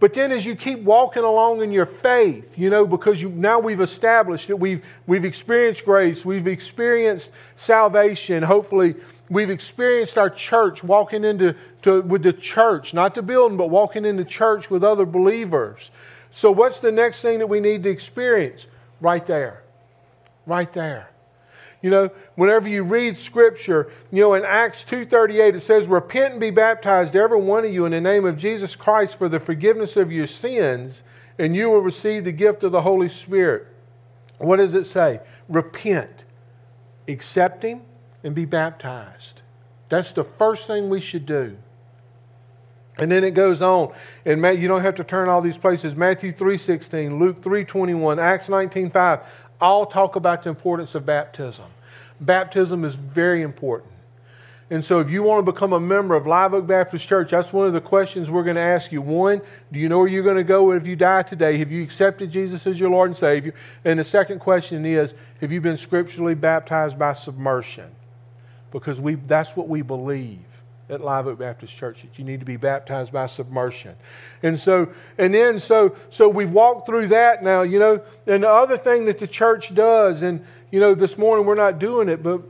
But 0.00 0.12
then 0.12 0.32
as 0.32 0.44
you 0.44 0.54
keep 0.54 0.80
walking 0.80 1.24
along 1.24 1.62
in 1.62 1.72
your 1.72 1.86
faith, 1.86 2.58
you 2.58 2.68
know, 2.68 2.86
because 2.86 3.22
you, 3.22 3.30
now 3.30 3.58
we've 3.58 3.80
established 3.80 4.48
that 4.48 4.56
we've, 4.56 4.84
we've 5.06 5.24
experienced 5.24 5.86
grace, 5.86 6.26
we've 6.26 6.46
experienced 6.46 7.30
salvation, 7.56 8.42
hopefully 8.42 8.96
we've 9.30 9.50
experienced 9.50 10.18
our 10.18 10.30
church 10.30 10.84
walking 10.84 11.24
into 11.24 11.54
to, 11.82 12.02
with 12.02 12.22
the 12.22 12.32
church, 12.32 12.94
not 12.94 13.14
the 13.14 13.22
building, 13.22 13.56
but 13.56 13.70
walking 13.70 14.04
into 14.04 14.24
church 14.24 14.70
with 14.70 14.84
other 14.84 15.06
believers. 15.06 15.90
So 16.30 16.50
what's 16.50 16.80
the 16.80 16.92
next 16.92 17.22
thing 17.22 17.38
that 17.38 17.46
we 17.46 17.60
need 17.60 17.82
to 17.84 17.90
experience? 17.90 18.66
Right 19.00 19.26
there. 19.26 19.62
Right 20.46 20.72
there. 20.72 21.08
You 21.80 21.90
know, 21.90 22.10
whenever 22.34 22.66
you 22.66 22.82
read 22.82 23.18
scripture, 23.18 23.92
you 24.10 24.22
know, 24.22 24.32
in 24.34 24.44
Acts 24.44 24.84
2:38 24.84 25.54
it 25.54 25.60
says, 25.60 25.86
"Repent 25.86 26.32
and 26.32 26.40
be 26.40 26.50
baptized 26.50 27.14
every 27.14 27.38
one 27.38 27.64
of 27.64 27.70
you 27.70 27.84
in 27.84 27.92
the 27.92 28.00
name 28.00 28.24
of 28.24 28.38
Jesus 28.38 28.74
Christ 28.74 29.18
for 29.18 29.28
the 29.28 29.38
forgiveness 29.38 29.96
of 29.96 30.10
your 30.10 30.26
sins, 30.26 31.02
and 31.38 31.54
you 31.54 31.68
will 31.68 31.82
receive 31.82 32.24
the 32.24 32.32
gift 32.32 32.64
of 32.64 32.72
the 32.72 32.80
Holy 32.80 33.08
Spirit." 33.10 33.66
What 34.38 34.56
does 34.56 34.72
it 34.72 34.86
say? 34.86 35.20
Repent, 35.48 36.24
accept 37.06 37.62
him, 37.62 37.82
and 38.24 38.34
be 38.34 38.44
baptized. 38.44 39.42
That's 39.88 40.12
the 40.12 40.24
first 40.24 40.66
thing 40.66 40.88
we 40.88 40.98
should 40.98 41.26
do. 41.26 41.56
And 42.96 43.10
then 43.10 43.22
it 43.22 43.32
goes 43.32 43.62
on, 43.62 43.92
and 44.24 44.40
you 44.58 44.66
don't 44.66 44.82
have 44.82 44.96
to 44.96 45.04
turn 45.04 45.28
all 45.28 45.40
these 45.40 45.58
places. 45.58 45.94
Matthew 45.94 46.32
3.16, 46.32 47.18
Luke 47.18 47.40
3.21, 47.42 48.18
Acts 48.18 48.48
19.5, 48.48 49.24
all 49.60 49.86
talk 49.86 50.16
about 50.16 50.42
the 50.42 50.50
importance 50.50 50.94
of 50.94 51.04
baptism 51.06 51.66
baptism 52.20 52.84
is 52.84 52.94
very 52.94 53.42
important. 53.42 53.90
And 54.70 54.82
so, 54.82 55.00
if 55.00 55.10
you 55.10 55.22
want 55.22 55.44
to 55.44 55.52
become 55.52 55.74
a 55.74 55.80
member 55.80 56.14
of 56.14 56.26
Live 56.26 56.54
Oak 56.54 56.66
Baptist 56.66 57.06
Church, 57.06 57.30
that's 57.30 57.52
one 57.52 57.66
of 57.66 57.74
the 57.74 57.82
questions 57.82 58.30
we're 58.30 58.44
going 58.44 58.56
to 58.56 58.62
ask 58.62 58.92
you. 58.92 59.02
One, 59.02 59.42
do 59.70 59.78
you 59.78 59.90
know 59.90 59.98
where 59.98 60.08
you're 60.08 60.22
going 60.22 60.38
to 60.38 60.44
go 60.44 60.72
if 60.72 60.86
you 60.86 60.96
die 60.96 61.22
today? 61.22 61.58
Have 61.58 61.70
you 61.70 61.82
accepted 61.82 62.30
Jesus 62.30 62.66
as 62.66 62.80
your 62.80 62.88
Lord 62.88 63.10
and 63.10 63.16
Savior? 63.16 63.54
And 63.84 63.98
the 63.98 64.04
second 64.04 64.38
question 64.38 64.86
is, 64.86 65.12
have 65.42 65.52
you 65.52 65.60
been 65.60 65.76
scripturally 65.76 66.34
baptized 66.34 66.98
by 66.98 67.12
submersion? 67.12 67.90
Because 68.74 69.00
we, 69.00 69.14
that's 69.14 69.54
what 69.54 69.68
we 69.68 69.82
believe 69.82 70.40
at 70.90 71.00
Live 71.00 71.28
Oak 71.28 71.38
Baptist 71.38 71.74
Church 71.74 72.02
that 72.02 72.18
you 72.18 72.24
need 72.24 72.40
to 72.40 72.46
be 72.46 72.56
baptized 72.56 73.12
by 73.12 73.26
submersion. 73.26 73.94
And 74.42 74.58
so, 74.58 74.92
and 75.16 75.32
then 75.32 75.60
so 75.60 75.96
so 76.10 76.28
we've 76.28 76.50
walked 76.50 76.86
through 76.86 77.06
that 77.08 77.42
now, 77.42 77.62
you 77.62 77.78
know, 77.78 78.02
and 78.26 78.42
the 78.42 78.50
other 78.50 78.76
thing 78.76 79.04
that 79.06 79.20
the 79.20 79.28
church 79.28 79.74
does, 79.74 80.22
and 80.22 80.44
you 80.72 80.80
know, 80.80 80.94
this 80.94 81.16
morning 81.16 81.46
we're 81.46 81.54
not 81.54 81.78
doing 81.78 82.08
it, 82.08 82.22
but 82.22 82.42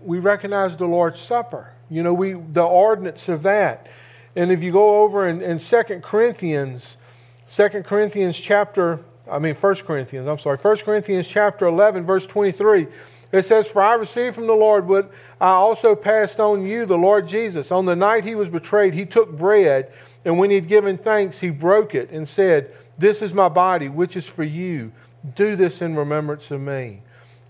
we 0.00 0.20
recognize 0.20 0.76
the 0.76 0.86
Lord's 0.86 1.20
Supper. 1.20 1.72
You 1.90 2.04
know, 2.04 2.14
we 2.14 2.34
the 2.34 2.62
ordinance 2.62 3.28
of 3.28 3.42
that. 3.42 3.88
And 4.36 4.52
if 4.52 4.62
you 4.62 4.70
go 4.70 5.02
over 5.02 5.26
in, 5.26 5.42
in 5.42 5.58
2 5.58 5.82
Corinthians, 6.00 6.96
2 7.54 7.68
Corinthians 7.82 8.38
chapter, 8.38 9.00
I 9.28 9.40
mean 9.40 9.56
1 9.56 9.74
Corinthians, 9.76 10.28
I'm 10.28 10.38
sorry, 10.38 10.58
1 10.58 10.76
Corinthians 10.78 11.26
chapter 11.26 11.66
11, 11.66 12.06
verse 12.06 12.24
23, 12.26 12.86
it 13.32 13.46
says, 13.46 13.66
For 13.66 13.82
I 13.82 13.94
received 13.94 14.34
from 14.34 14.46
the 14.46 14.52
Lord 14.52 14.86
what 14.86 15.10
I 15.40 15.48
also 15.48 15.96
passed 15.96 16.38
on 16.38 16.66
you, 16.66 16.84
the 16.84 16.98
Lord 16.98 17.26
Jesus. 17.26 17.72
On 17.72 17.86
the 17.86 17.96
night 17.96 18.24
he 18.24 18.34
was 18.34 18.50
betrayed, 18.50 18.92
he 18.92 19.06
took 19.06 19.36
bread, 19.36 19.90
and 20.24 20.38
when 20.38 20.50
he 20.50 20.56
had 20.56 20.68
given 20.68 20.98
thanks, 20.98 21.40
he 21.40 21.50
broke 21.50 21.94
it 21.94 22.10
and 22.10 22.28
said, 22.28 22.70
This 22.98 23.22
is 23.22 23.32
my 23.32 23.48
body, 23.48 23.88
which 23.88 24.16
is 24.16 24.26
for 24.26 24.44
you. 24.44 24.92
Do 25.34 25.56
this 25.56 25.80
in 25.80 25.96
remembrance 25.96 26.50
of 26.50 26.60
me. 26.60 27.00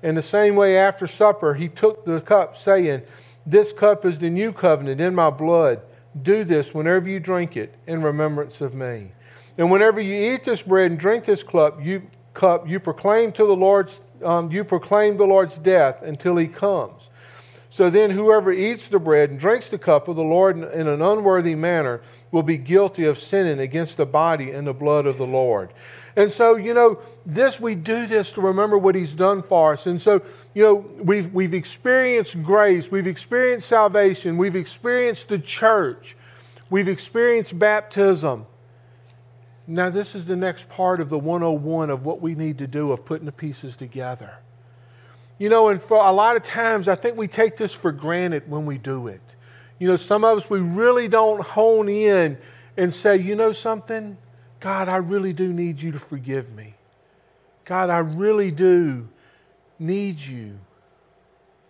In 0.02 0.14
the 0.14 0.22
same 0.22 0.56
way, 0.56 0.78
after 0.78 1.06
supper, 1.06 1.54
he 1.54 1.68
took 1.68 2.04
the 2.04 2.20
cup, 2.20 2.56
saying, 2.56 3.02
This 3.44 3.72
cup 3.72 4.04
is 4.04 4.18
the 4.18 4.30
new 4.30 4.52
covenant 4.52 5.00
in 5.00 5.14
my 5.14 5.30
blood. 5.30 5.80
Do 6.22 6.44
this 6.44 6.74
whenever 6.74 7.08
you 7.08 7.18
drink 7.18 7.56
it 7.56 7.74
in 7.86 8.02
remembrance 8.02 8.60
of 8.60 8.74
me. 8.74 9.12
And 9.58 9.70
whenever 9.70 10.00
you 10.00 10.34
eat 10.34 10.44
this 10.44 10.62
bread 10.62 10.90
and 10.90 11.00
drink 11.00 11.24
this 11.24 11.42
cup, 11.42 11.82
you, 11.82 12.02
cup, 12.34 12.68
you 12.68 12.80
proclaim 12.80 13.32
to 13.32 13.46
the 13.46 13.56
Lord's 13.56 14.00
um, 14.24 14.50
you 14.50 14.64
proclaim 14.64 15.16
the 15.16 15.24
Lord's 15.24 15.58
death 15.58 16.02
until 16.02 16.36
he 16.36 16.46
comes. 16.48 17.08
So 17.70 17.88
then, 17.88 18.10
whoever 18.10 18.52
eats 18.52 18.88
the 18.88 18.98
bread 18.98 19.30
and 19.30 19.38
drinks 19.40 19.68
the 19.68 19.78
cup 19.78 20.06
of 20.06 20.16
the 20.16 20.22
Lord 20.22 20.58
in 20.58 20.88
an 20.88 21.00
unworthy 21.00 21.54
manner 21.54 22.02
will 22.30 22.42
be 22.42 22.58
guilty 22.58 23.06
of 23.06 23.18
sinning 23.18 23.60
against 23.60 23.96
the 23.96 24.04
body 24.04 24.50
and 24.50 24.66
the 24.66 24.74
blood 24.74 25.06
of 25.06 25.16
the 25.16 25.26
Lord. 25.26 25.72
And 26.14 26.30
so, 26.30 26.56
you 26.56 26.74
know, 26.74 26.98
this 27.24 27.58
we 27.58 27.74
do 27.74 28.06
this 28.06 28.32
to 28.32 28.42
remember 28.42 28.76
what 28.76 28.94
he's 28.94 29.12
done 29.12 29.42
for 29.42 29.72
us. 29.72 29.86
And 29.86 30.02
so, 30.02 30.20
you 30.52 30.62
know, 30.62 30.74
we've 30.74 31.32
we've 31.32 31.54
experienced 31.54 32.42
grace, 32.42 32.90
we've 32.90 33.06
experienced 33.06 33.68
salvation, 33.68 34.36
we've 34.36 34.56
experienced 34.56 35.28
the 35.28 35.38
church, 35.38 36.14
we've 36.68 36.88
experienced 36.88 37.58
baptism. 37.58 38.44
Now, 39.66 39.90
this 39.90 40.14
is 40.14 40.24
the 40.24 40.36
next 40.36 40.68
part 40.68 41.00
of 41.00 41.08
the 41.08 41.18
101 41.18 41.90
of 41.90 42.04
what 42.04 42.20
we 42.20 42.34
need 42.34 42.58
to 42.58 42.66
do 42.66 42.92
of 42.92 43.04
putting 43.04 43.26
the 43.26 43.32
pieces 43.32 43.76
together. 43.76 44.38
You 45.38 45.48
know, 45.48 45.68
and 45.68 45.80
for 45.80 45.98
a 45.98 46.12
lot 46.12 46.36
of 46.36 46.42
times, 46.42 46.88
I 46.88 46.94
think 46.94 47.16
we 47.16 47.28
take 47.28 47.56
this 47.56 47.72
for 47.72 47.92
granted 47.92 48.48
when 48.48 48.66
we 48.66 48.78
do 48.78 49.08
it. 49.08 49.20
You 49.78 49.88
know, 49.88 49.96
some 49.96 50.24
of 50.24 50.38
us, 50.38 50.50
we 50.50 50.60
really 50.60 51.08
don't 51.08 51.42
hone 51.42 51.88
in 51.88 52.38
and 52.76 52.92
say, 52.92 53.16
you 53.16 53.34
know 53.34 53.52
something? 53.52 54.16
God, 54.60 54.88
I 54.88 54.96
really 54.96 55.32
do 55.32 55.52
need 55.52 55.80
you 55.80 55.92
to 55.92 55.98
forgive 55.98 56.52
me. 56.52 56.74
God, 57.64 57.90
I 57.90 57.98
really 57.98 58.50
do 58.50 59.08
need 59.78 60.20
you 60.20 60.58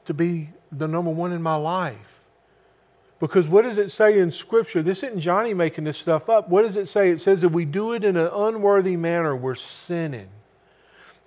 to 0.04 0.14
be 0.14 0.50
the 0.70 0.88
number 0.88 1.10
one 1.10 1.32
in 1.32 1.42
my 1.42 1.54
life. 1.54 2.11
Because 3.22 3.46
what 3.46 3.62
does 3.62 3.78
it 3.78 3.92
say 3.92 4.18
in 4.18 4.32
Scripture? 4.32 4.82
This 4.82 5.04
isn't 5.04 5.20
Johnny 5.20 5.54
making 5.54 5.84
this 5.84 5.96
stuff 5.96 6.28
up. 6.28 6.48
What 6.48 6.62
does 6.62 6.74
it 6.74 6.88
say? 6.88 7.08
It 7.10 7.20
says 7.20 7.44
if 7.44 7.52
we 7.52 7.64
do 7.64 7.92
it 7.92 8.02
in 8.02 8.16
an 8.16 8.28
unworthy 8.34 8.96
manner, 8.96 9.36
we're 9.36 9.54
sinning. 9.54 10.26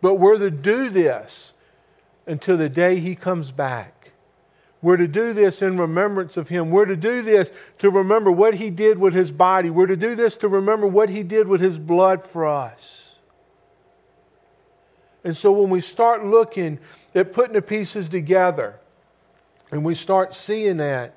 But 0.02 0.16
we're 0.16 0.38
to 0.38 0.52
do 0.52 0.90
this 0.90 1.54
until 2.28 2.58
the 2.58 2.68
day 2.68 3.00
He 3.00 3.16
comes 3.16 3.54
back. 3.54 4.12
We're 4.82 4.98
to 4.98 5.08
do 5.08 5.32
this 5.32 5.62
in 5.62 5.78
remembrance 5.78 6.36
of 6.36 6.50
Him. 6.50 6.70
We're 6.70 6.84
to 6.84 6.98
do 6.98 7.22
this 7.22 7.50
to 7.80 7.90
remember 7.90 8.30
what 8.30 8.56
He 8.56 8.72
did 8.72 9.00
with 9.00 9.14
His 9.14 9.32
body. 9.32 9.70
We're 9.70 9.88
to 9.88 9.96
do 9.96 10.16
this 10.16 10.36
to 10.38 10.50
remember 10.50 10.88
what 10.88 11.10
He 11.10 11.24
did 11.24 11.48
with 11.48 11.62
His 11.62 11.80
blood 11.80 12.28
for 12.28 12.46
us. 12.46 13.14
And 15.24 15.36
so 15.36 15.54
when 15.54 15.70
we 15.70 15.80
start 15.80 16.26
looking 16.26 16.78
at 17.16 17.32
putting 17.32 17.54
the 17.54 17.62
pieces 17.62 18.10
together 18.10 18.82
and 19.72 19.86
we 19.86 19.96
start 19.96 20.36
seeing 20.36 20.76
that, 20.78 21.14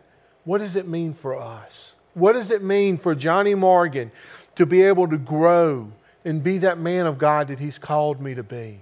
what 0.48 0.62
does 0.62 0.76
it 0.76 0.88
mean 0.88 1.12
for 1.12 1.38
us? 1.38 1.94
What 2.14 2.32
does 2.32 2.50
it 2.50 2.62
mean 2.62 2.96
for 2.96 3.14
Johnny 3.14 3.54
Morgan 3.54 4.11
to 4.54 4.64
be 4.64 4.80
able 4.80 5.06
to 5.08 5.18
grow 5.18 5.92
and 6.24 6.42
be 6.42 6.56
that 6.58 6.78
man 6.78 7.04
of 7.04 7.18
God 7.18 7.48
that 7.48 7.58
He's 7.58 7.78
called 7.78 8.18
me 8.18 8.34
to 8.34 8.42
be? 8.42 8.80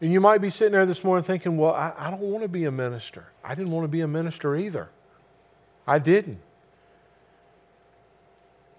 And 0.00 0.10
you 0.10 0.18
might 0.18 0.38
be 0.38 0.48
sitting 0.48 0.72
there 0.72 0.86
this 0.86 1.04
morning 1.04 1.24
thinking, 1.24 1.58
well, 1.58 1.74
I, 1.74 1.92
I 1.94 2.10
don't 2.10 2.22
want 2.22 2.42
to 2.42 2.48
be 2.48 2.64
a 2.64 2.70
minister. 2.70 3.26
I 3.44 3.54
didn't 3.54 3.70
want 3.70 3.84
to 3.84 3.88
be 3.88 4.00
a 4.00 4.08
minister 4.08 4.56
either. 4.56 4.88
I 5.86 5.98
didn't. 5.98 6.40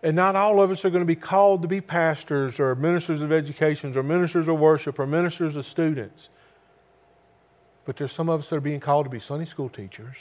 And 0.01 0.15
not 0.15 0.35
all 0.35 0.59
of 0.63 0.71
us 0.71 0.83
are 0.83 0.89
going 0.89 1.03
to 1.03 1.05
be 1.05 1.15
called 1.15 1.61
to 1.61 1.67
be 1.67 1.79
pastors 1.79 2.59
or 2.59 2.73
ministers 2.73 3.21
of 3.21 3.31
education 3.31 3.95
or 3.95 4.01
ministers 4.01 4.47
of 4.47 4.57
worship 4.57 4.97
or 4.97 5.05
ministers 5.05 5.55
of 5.57 5.67
students. 5.67 6.29
But 7.85 7.97
there's 7.97 8.13
some 8.13 8.29
of 8.29 8.39
us 8.39 8.49
that 8.49 8.55
are 8.55 8.61
being 8.61 8.79
called 8.79 9.05
to 9.05 9.11
be 9.11 9.19
Sunday 9.19 9.45
school 9.45 9.69
teachers. 9.69 10.15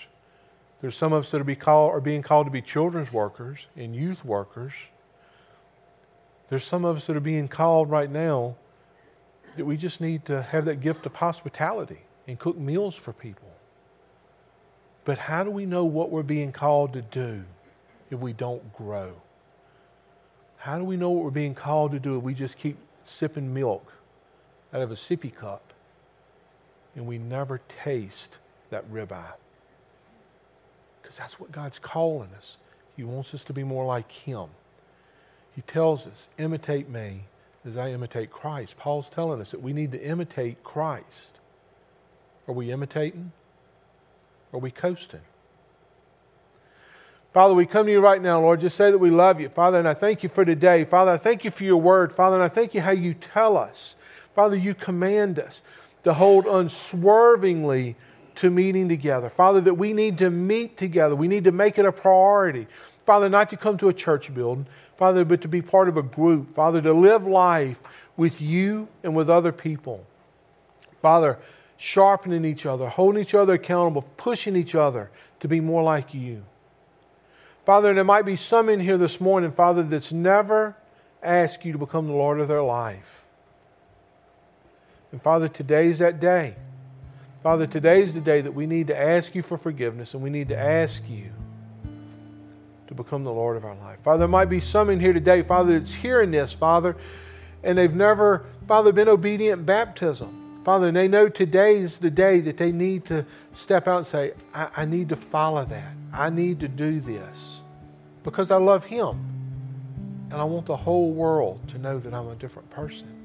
There's 0.81 0.97
some 0.97 1.13
of 1.13 1.25
us 1.25 1.31
that 1.33 1.41
are, 1.41 1.45
be 1.45 1.59
are 1.67 2.01
being 2.01 2.23
called 2.23 2.47
to 2.47 2.51
be 2.51 2.63
children's 2.63 3.13
workers 3.13 3.67
and 3.77 3.95
youth 3.95 4.25
workers. 4.25 4.73
There's 6.49 6.65
some 6.65 6.85
of 6.85 6.97
us 6.97 7.07
that 7.07 7.17
are 7.17 7.21
being 7.21 7.49
called 7.49 7.91
right 7.91 8.11
now 8.11 8.57
that 9.57 9.65
we 9.65 9.77
just 9.77 10.01
need 10.01 10.25
to 10.27 10.43
have 10.43 10.67
that 10.67 10.81
gift 10.81 11.05
of 11.05 11.15
hospitality 11.15 11.99
and 12.29 12.39
cook 12.39 12.57
meals 12.57 12.95
for 12.95 13.13
people. 13.13 13.49
But 15.05 15.19
how 15.19 15.43
do 15.43 15.51
we 15.51 15.67
know 15.67 15.85
what 15.85 16.11
we're 16.11 16.23
being 16.23 16.53
called 16.53 16.93
to 16.93 17.03
do 17.03 17.45
if 18.11 18.21
we 18.21 18.33
don't 18.33 18.73
grow? 18.73 19.15
How 20.59 20.79
do 20.79 20.85
we 20.85 20.97
know 20.97 21.11
what 21.11 21.25
we're 21.25 21.31
being 21.31 21.55
called 21.55 21.93
to 21.93 21.99
do 21.99 22.17
if 22.19 22.23
we 22.23 22.35
just 22.35 22.57
keep 22.57 22.77
sipping 23.05 23.53
milk 23.53 23.93
out 24.73 24.83
of 24.83 24.91
a 24.91 24.95
sippy 24.95 25.35
cup 25.35 25.73
and 26.95 27.07
we 27.07 27.19
never 27.19 27.61
taste 27.69 28.39
that 28.71 28.91
ribeye? 28.93 29.33
Because 31.09 31.21
that's 31.21 31.41
what 31.41 31.51
God's 31.51 31.79
calling 31.79 32.29
us. 32.37 32.59
He 32.95 33.03
wants 33.03 33.33
us 33.33 33.43
to 33.45 33.55
be 33.55 33.65
more 33.65 33.87
like 33.87 34.13
Him. 34.13 34.49
He 35.57 35.63
tells 35.63 36.07
us, 36.07 36.29
imitate 36.37 36.91
me 36.91 37.23
as 37.65 37.79
I 37.79 37.93
imitate 37.93 38.31
Christ. 38.31 38.77
Paul's 38.77 39.09
telling 39.09 39.41
us 39.41 39.53
that 39.53 39.63
we 39.63 39.73
need 39.73 39.93
to 39.93 40.05
imitate 40.05 40.63
Christ. 40.63 41.39
Are 42.47 42.53
we 42.53 42.71
imitating? 42.71 43.33
Are 44.53 44.59
we 44.59 44.71
coasting? 44.71 45.23
Father, 47.33 47.55
we 47.55 47.65
come 47.65 47.87
to 47.87 47.93
you 47.93 48.01
right 48.01 48.21
now, 48.21 48.43
Lord. 48.43 48.61
Just 48.61 48.77
say 48.77 48.91
that 48.91 48.99
we 48.99 49.09
love 49.09 49.41
you, 49.41 49.49
Father, 49.49 49.79
and 49.79 49.89
I 49.89 49.95
thank 49.95 50.23
you 50.23 50.29
for 50.29 50.45
today. 50.45 50.85
Father, 50.85 51.13
I 51.13 51.17
thank 51.17 51.43
you 51.43 51.51
for 51.51 51.65
your 51.65 51.81
word, 51.81 52.13
Father, 52.13 52.37
and 52.37 52.45
I 52.45 52.49
thank 52.49 52.75
you 52.75 52.83
how 52.83 52.91
you 52.91 53.15
tell 53.15 53.57
us. 53.57 53.97
Father, 54.35 54.57
you 54.57 54.75
command 54.75 55.39
us 55.39 55.63
to 56.05 56.13
hold 56.13 56.47
unswervingly 56.47 57.97
to 58.39 58.51
meeting 58.51 58.89
together. 58.89 59.31
Father, 59.31 59.61
that 59.61 59.75
we 59.75 59.93
need 59.93 60.19
to 60.19 60.31
meet 60.31 60.77
together. 60.77 61.15
We 61.15 61.29
need 61.29 61.45
to 61.45 61.53
make 61.53 61.79
it 61.79 61.85
a 61.85 61.93
priority. 61.93 62.67
Father, 63.07 63.29
not 63.29 63.51
to 63.51 63.57
come 63.57 63.79
to 63.79 63.89
a 63.89 63.95
church 63.95 64.33
building. 64.35 64.67
Father, 64.97 65.25
but 65.25 65.43
to 65.43 65.49
be 65.49 65.63
part 65.63 65.89
of 65.89 65.97
a 65.97 66.03
group. 66.03 66.55
Father, 66.55 66.81
to 66.83 66.93
live 66.93 67.27
life 67.27 67.81
with 68.17 68.41
you 68.41 68.89
and 69.03 69.15
with 69.15 69.31
other 69.31 69.53
people. 69.53 70.05
Father, 71.01 71.39
sharpening 71.77 72.45
each 72.45 72.67
other, 72.67 72.89
holding 72.89 73.23
each 73.23 73.35
other 73.35 73.55
accountable, 73.55 74.03
pushing 74.17 74.57
each 74.57 74.75
other 74.75 75.11
to 75.41 75.49
be 75.49 75.61
more 75.61 75.83
like 75.83 76.13
you. 76.13 76.43
Father, 77.65 77.95
there 77.95 78.05
might 78.05 78.23
be 78.23 78.35
some 78.35 78.69
in 78.69 78.81
here 78.81 78.99
this 78.99 79.21
morning, 79.21 79.53
Father, 79.53 79.83
that's 79.83 80.13
never 80.13 80.75
asked 81.23 81.65
you 81.65 81.73
to 81.73 81.79
become 81.79 82.07
the 82.07 82.13
Lord 82.13 82.41
of 82.41 82.49
their 82.49 82.63
life. 82.63 83.23
And 85.13 85.23
Father, 85.23 85.49
today's 85.49 85.99
that 86.01 86.19
day. 86.19 86.57
Father, 87.49 87.67
today 87.67 88.03
is 88.03 88.13
the 88.13 88.21
day 88.21 88.43
that 88.43 88.53
we 88.53 88.67
need 88.67 88.89
to 88.89 89.01
ask 89.01 89.35
you 89.35 89.41
for 89.41 89.57
forgiveness 89.57 90.13
and 90.13 90.23
we 90.23 90.29
need 90.29 90.51
to 90.51 90.59
ask 90.59 91.03
you 91.09 91.31
to 92.89 92.93
become 92.93 93.25
the 93.25 93.33
Lord 93.33 93.57
of 93.57 93.65
our 93.65 93.75
life. 93.77 93.99
Father, 94.03 94.19
there 94.19 94.29
might 94.29 94.51
be 94.51 94.61
some 94.61 94.91
in 94.91 95.01
here 95.01 95.15
today, 95.15 95.41
Father, 95.41 95.79
that's 95.79 95.95
hearing 95.95 96.31
this, 96.31 96.53
Father, 96.53 96.95
and 97.63 97.79
they've 97.79 97.95
never, 97.95 98.45
Father, 98.67 98.93
been 98.93 99.09
obedient 99.09 99.61
in 99.61 99.65
baptism. 99.65 100.61
Father, 100.63 100.89
and 100.89 100.97
they 100.99 101.09
know 101.09 101.31
today 101.31 101.79
is 101.79 101.97
the 101.97 102.11
day 102.11 102.41
that 102.41 102.59
they 102.59 102.71
need 102.71 103.07
to 103.07 103.25
step 103.55 103.89
out 103.89 103.97
and 103.97 104.07
say, 104.07 104.35
I, 104.53 104.69
I 104.77 104.85
need 104.85 105.09
to 105.09 105.17
follow 105.17 105.65
that. 105.65 105.95
I 106.13 106.29
need 106.29 106.61
to 106.61 106.69
do 106.69 107.01
this 107.01 107.61
because 108.25 108.51
I 108.51 108.59
love 108.59 108.85
Him. 108.85 109.25
And 110.31 110.35
I 110.35 110.45
want 110.45 110.67
the 110.67 110.77
whole 110.77 111.13
world 111.13 111.67
to 111.69 111.79
know 111.79 111.99
that 111.99 112.13
I'm 112.13 112.29
a 112.29 112.35
different 112.35 112.69
person. 112.69 113.18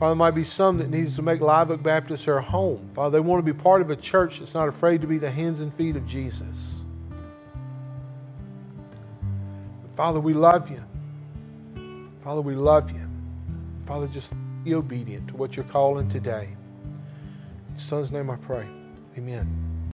Father, 0.00 0.12
there 0.12 0.16
might 0.16 0.34
be 0.34 0.44
some 0.44 0.78
that 0.78 0.88
needs 0.88 1.16
to 1.16 1.22
make 1.22 1.42
Live 1.42 1.70
Oak 1.70 1.82
Baptist 1.82 2.24
their 2.24 2.40
home. 2.40 2.88
Father, 2.94 3.18
they 3.18 3.20
want 3.20 3.44
to 3.44 3.52
be 3.52 3.56
part 3.56 3.82
of 3.82 3.90
a 3.90 3.96
church 3.96 4.38
that's 4.38 4.54
not 4.54 4.66
afraid 4.66 5.02
to 5.02 5.06
be 5.06 5.18
the 5.18 5.30
hands 5.30 5.60
and 5.60 5.74
feet 5.74 5.94
of 5.94 6.06
Jesus. 6.06 6.56
Father, 9.96 10.18
we 10.18 10.32
love 10.32 10.70
you. 10.70 10.82
Father, 12.24 12.40
we 12.40 12.54
love 12.54 12.90
you. 12.90 13.06
Father, 13.86 14.06
just 14.06 14.32
be 14.64 14.72
obedient 14.74 15.28
to 15.28 15.36
what 15.36 15.54
you're 15.54 15.66
calling 15.66 16.08
today. 16.08 16.48
In 17.70 17.78
Son's 17.78 18.10
name 18.10 18.30
I 18.30 18.36
pray. 18.36 18.66
Amen. 19.18 19.69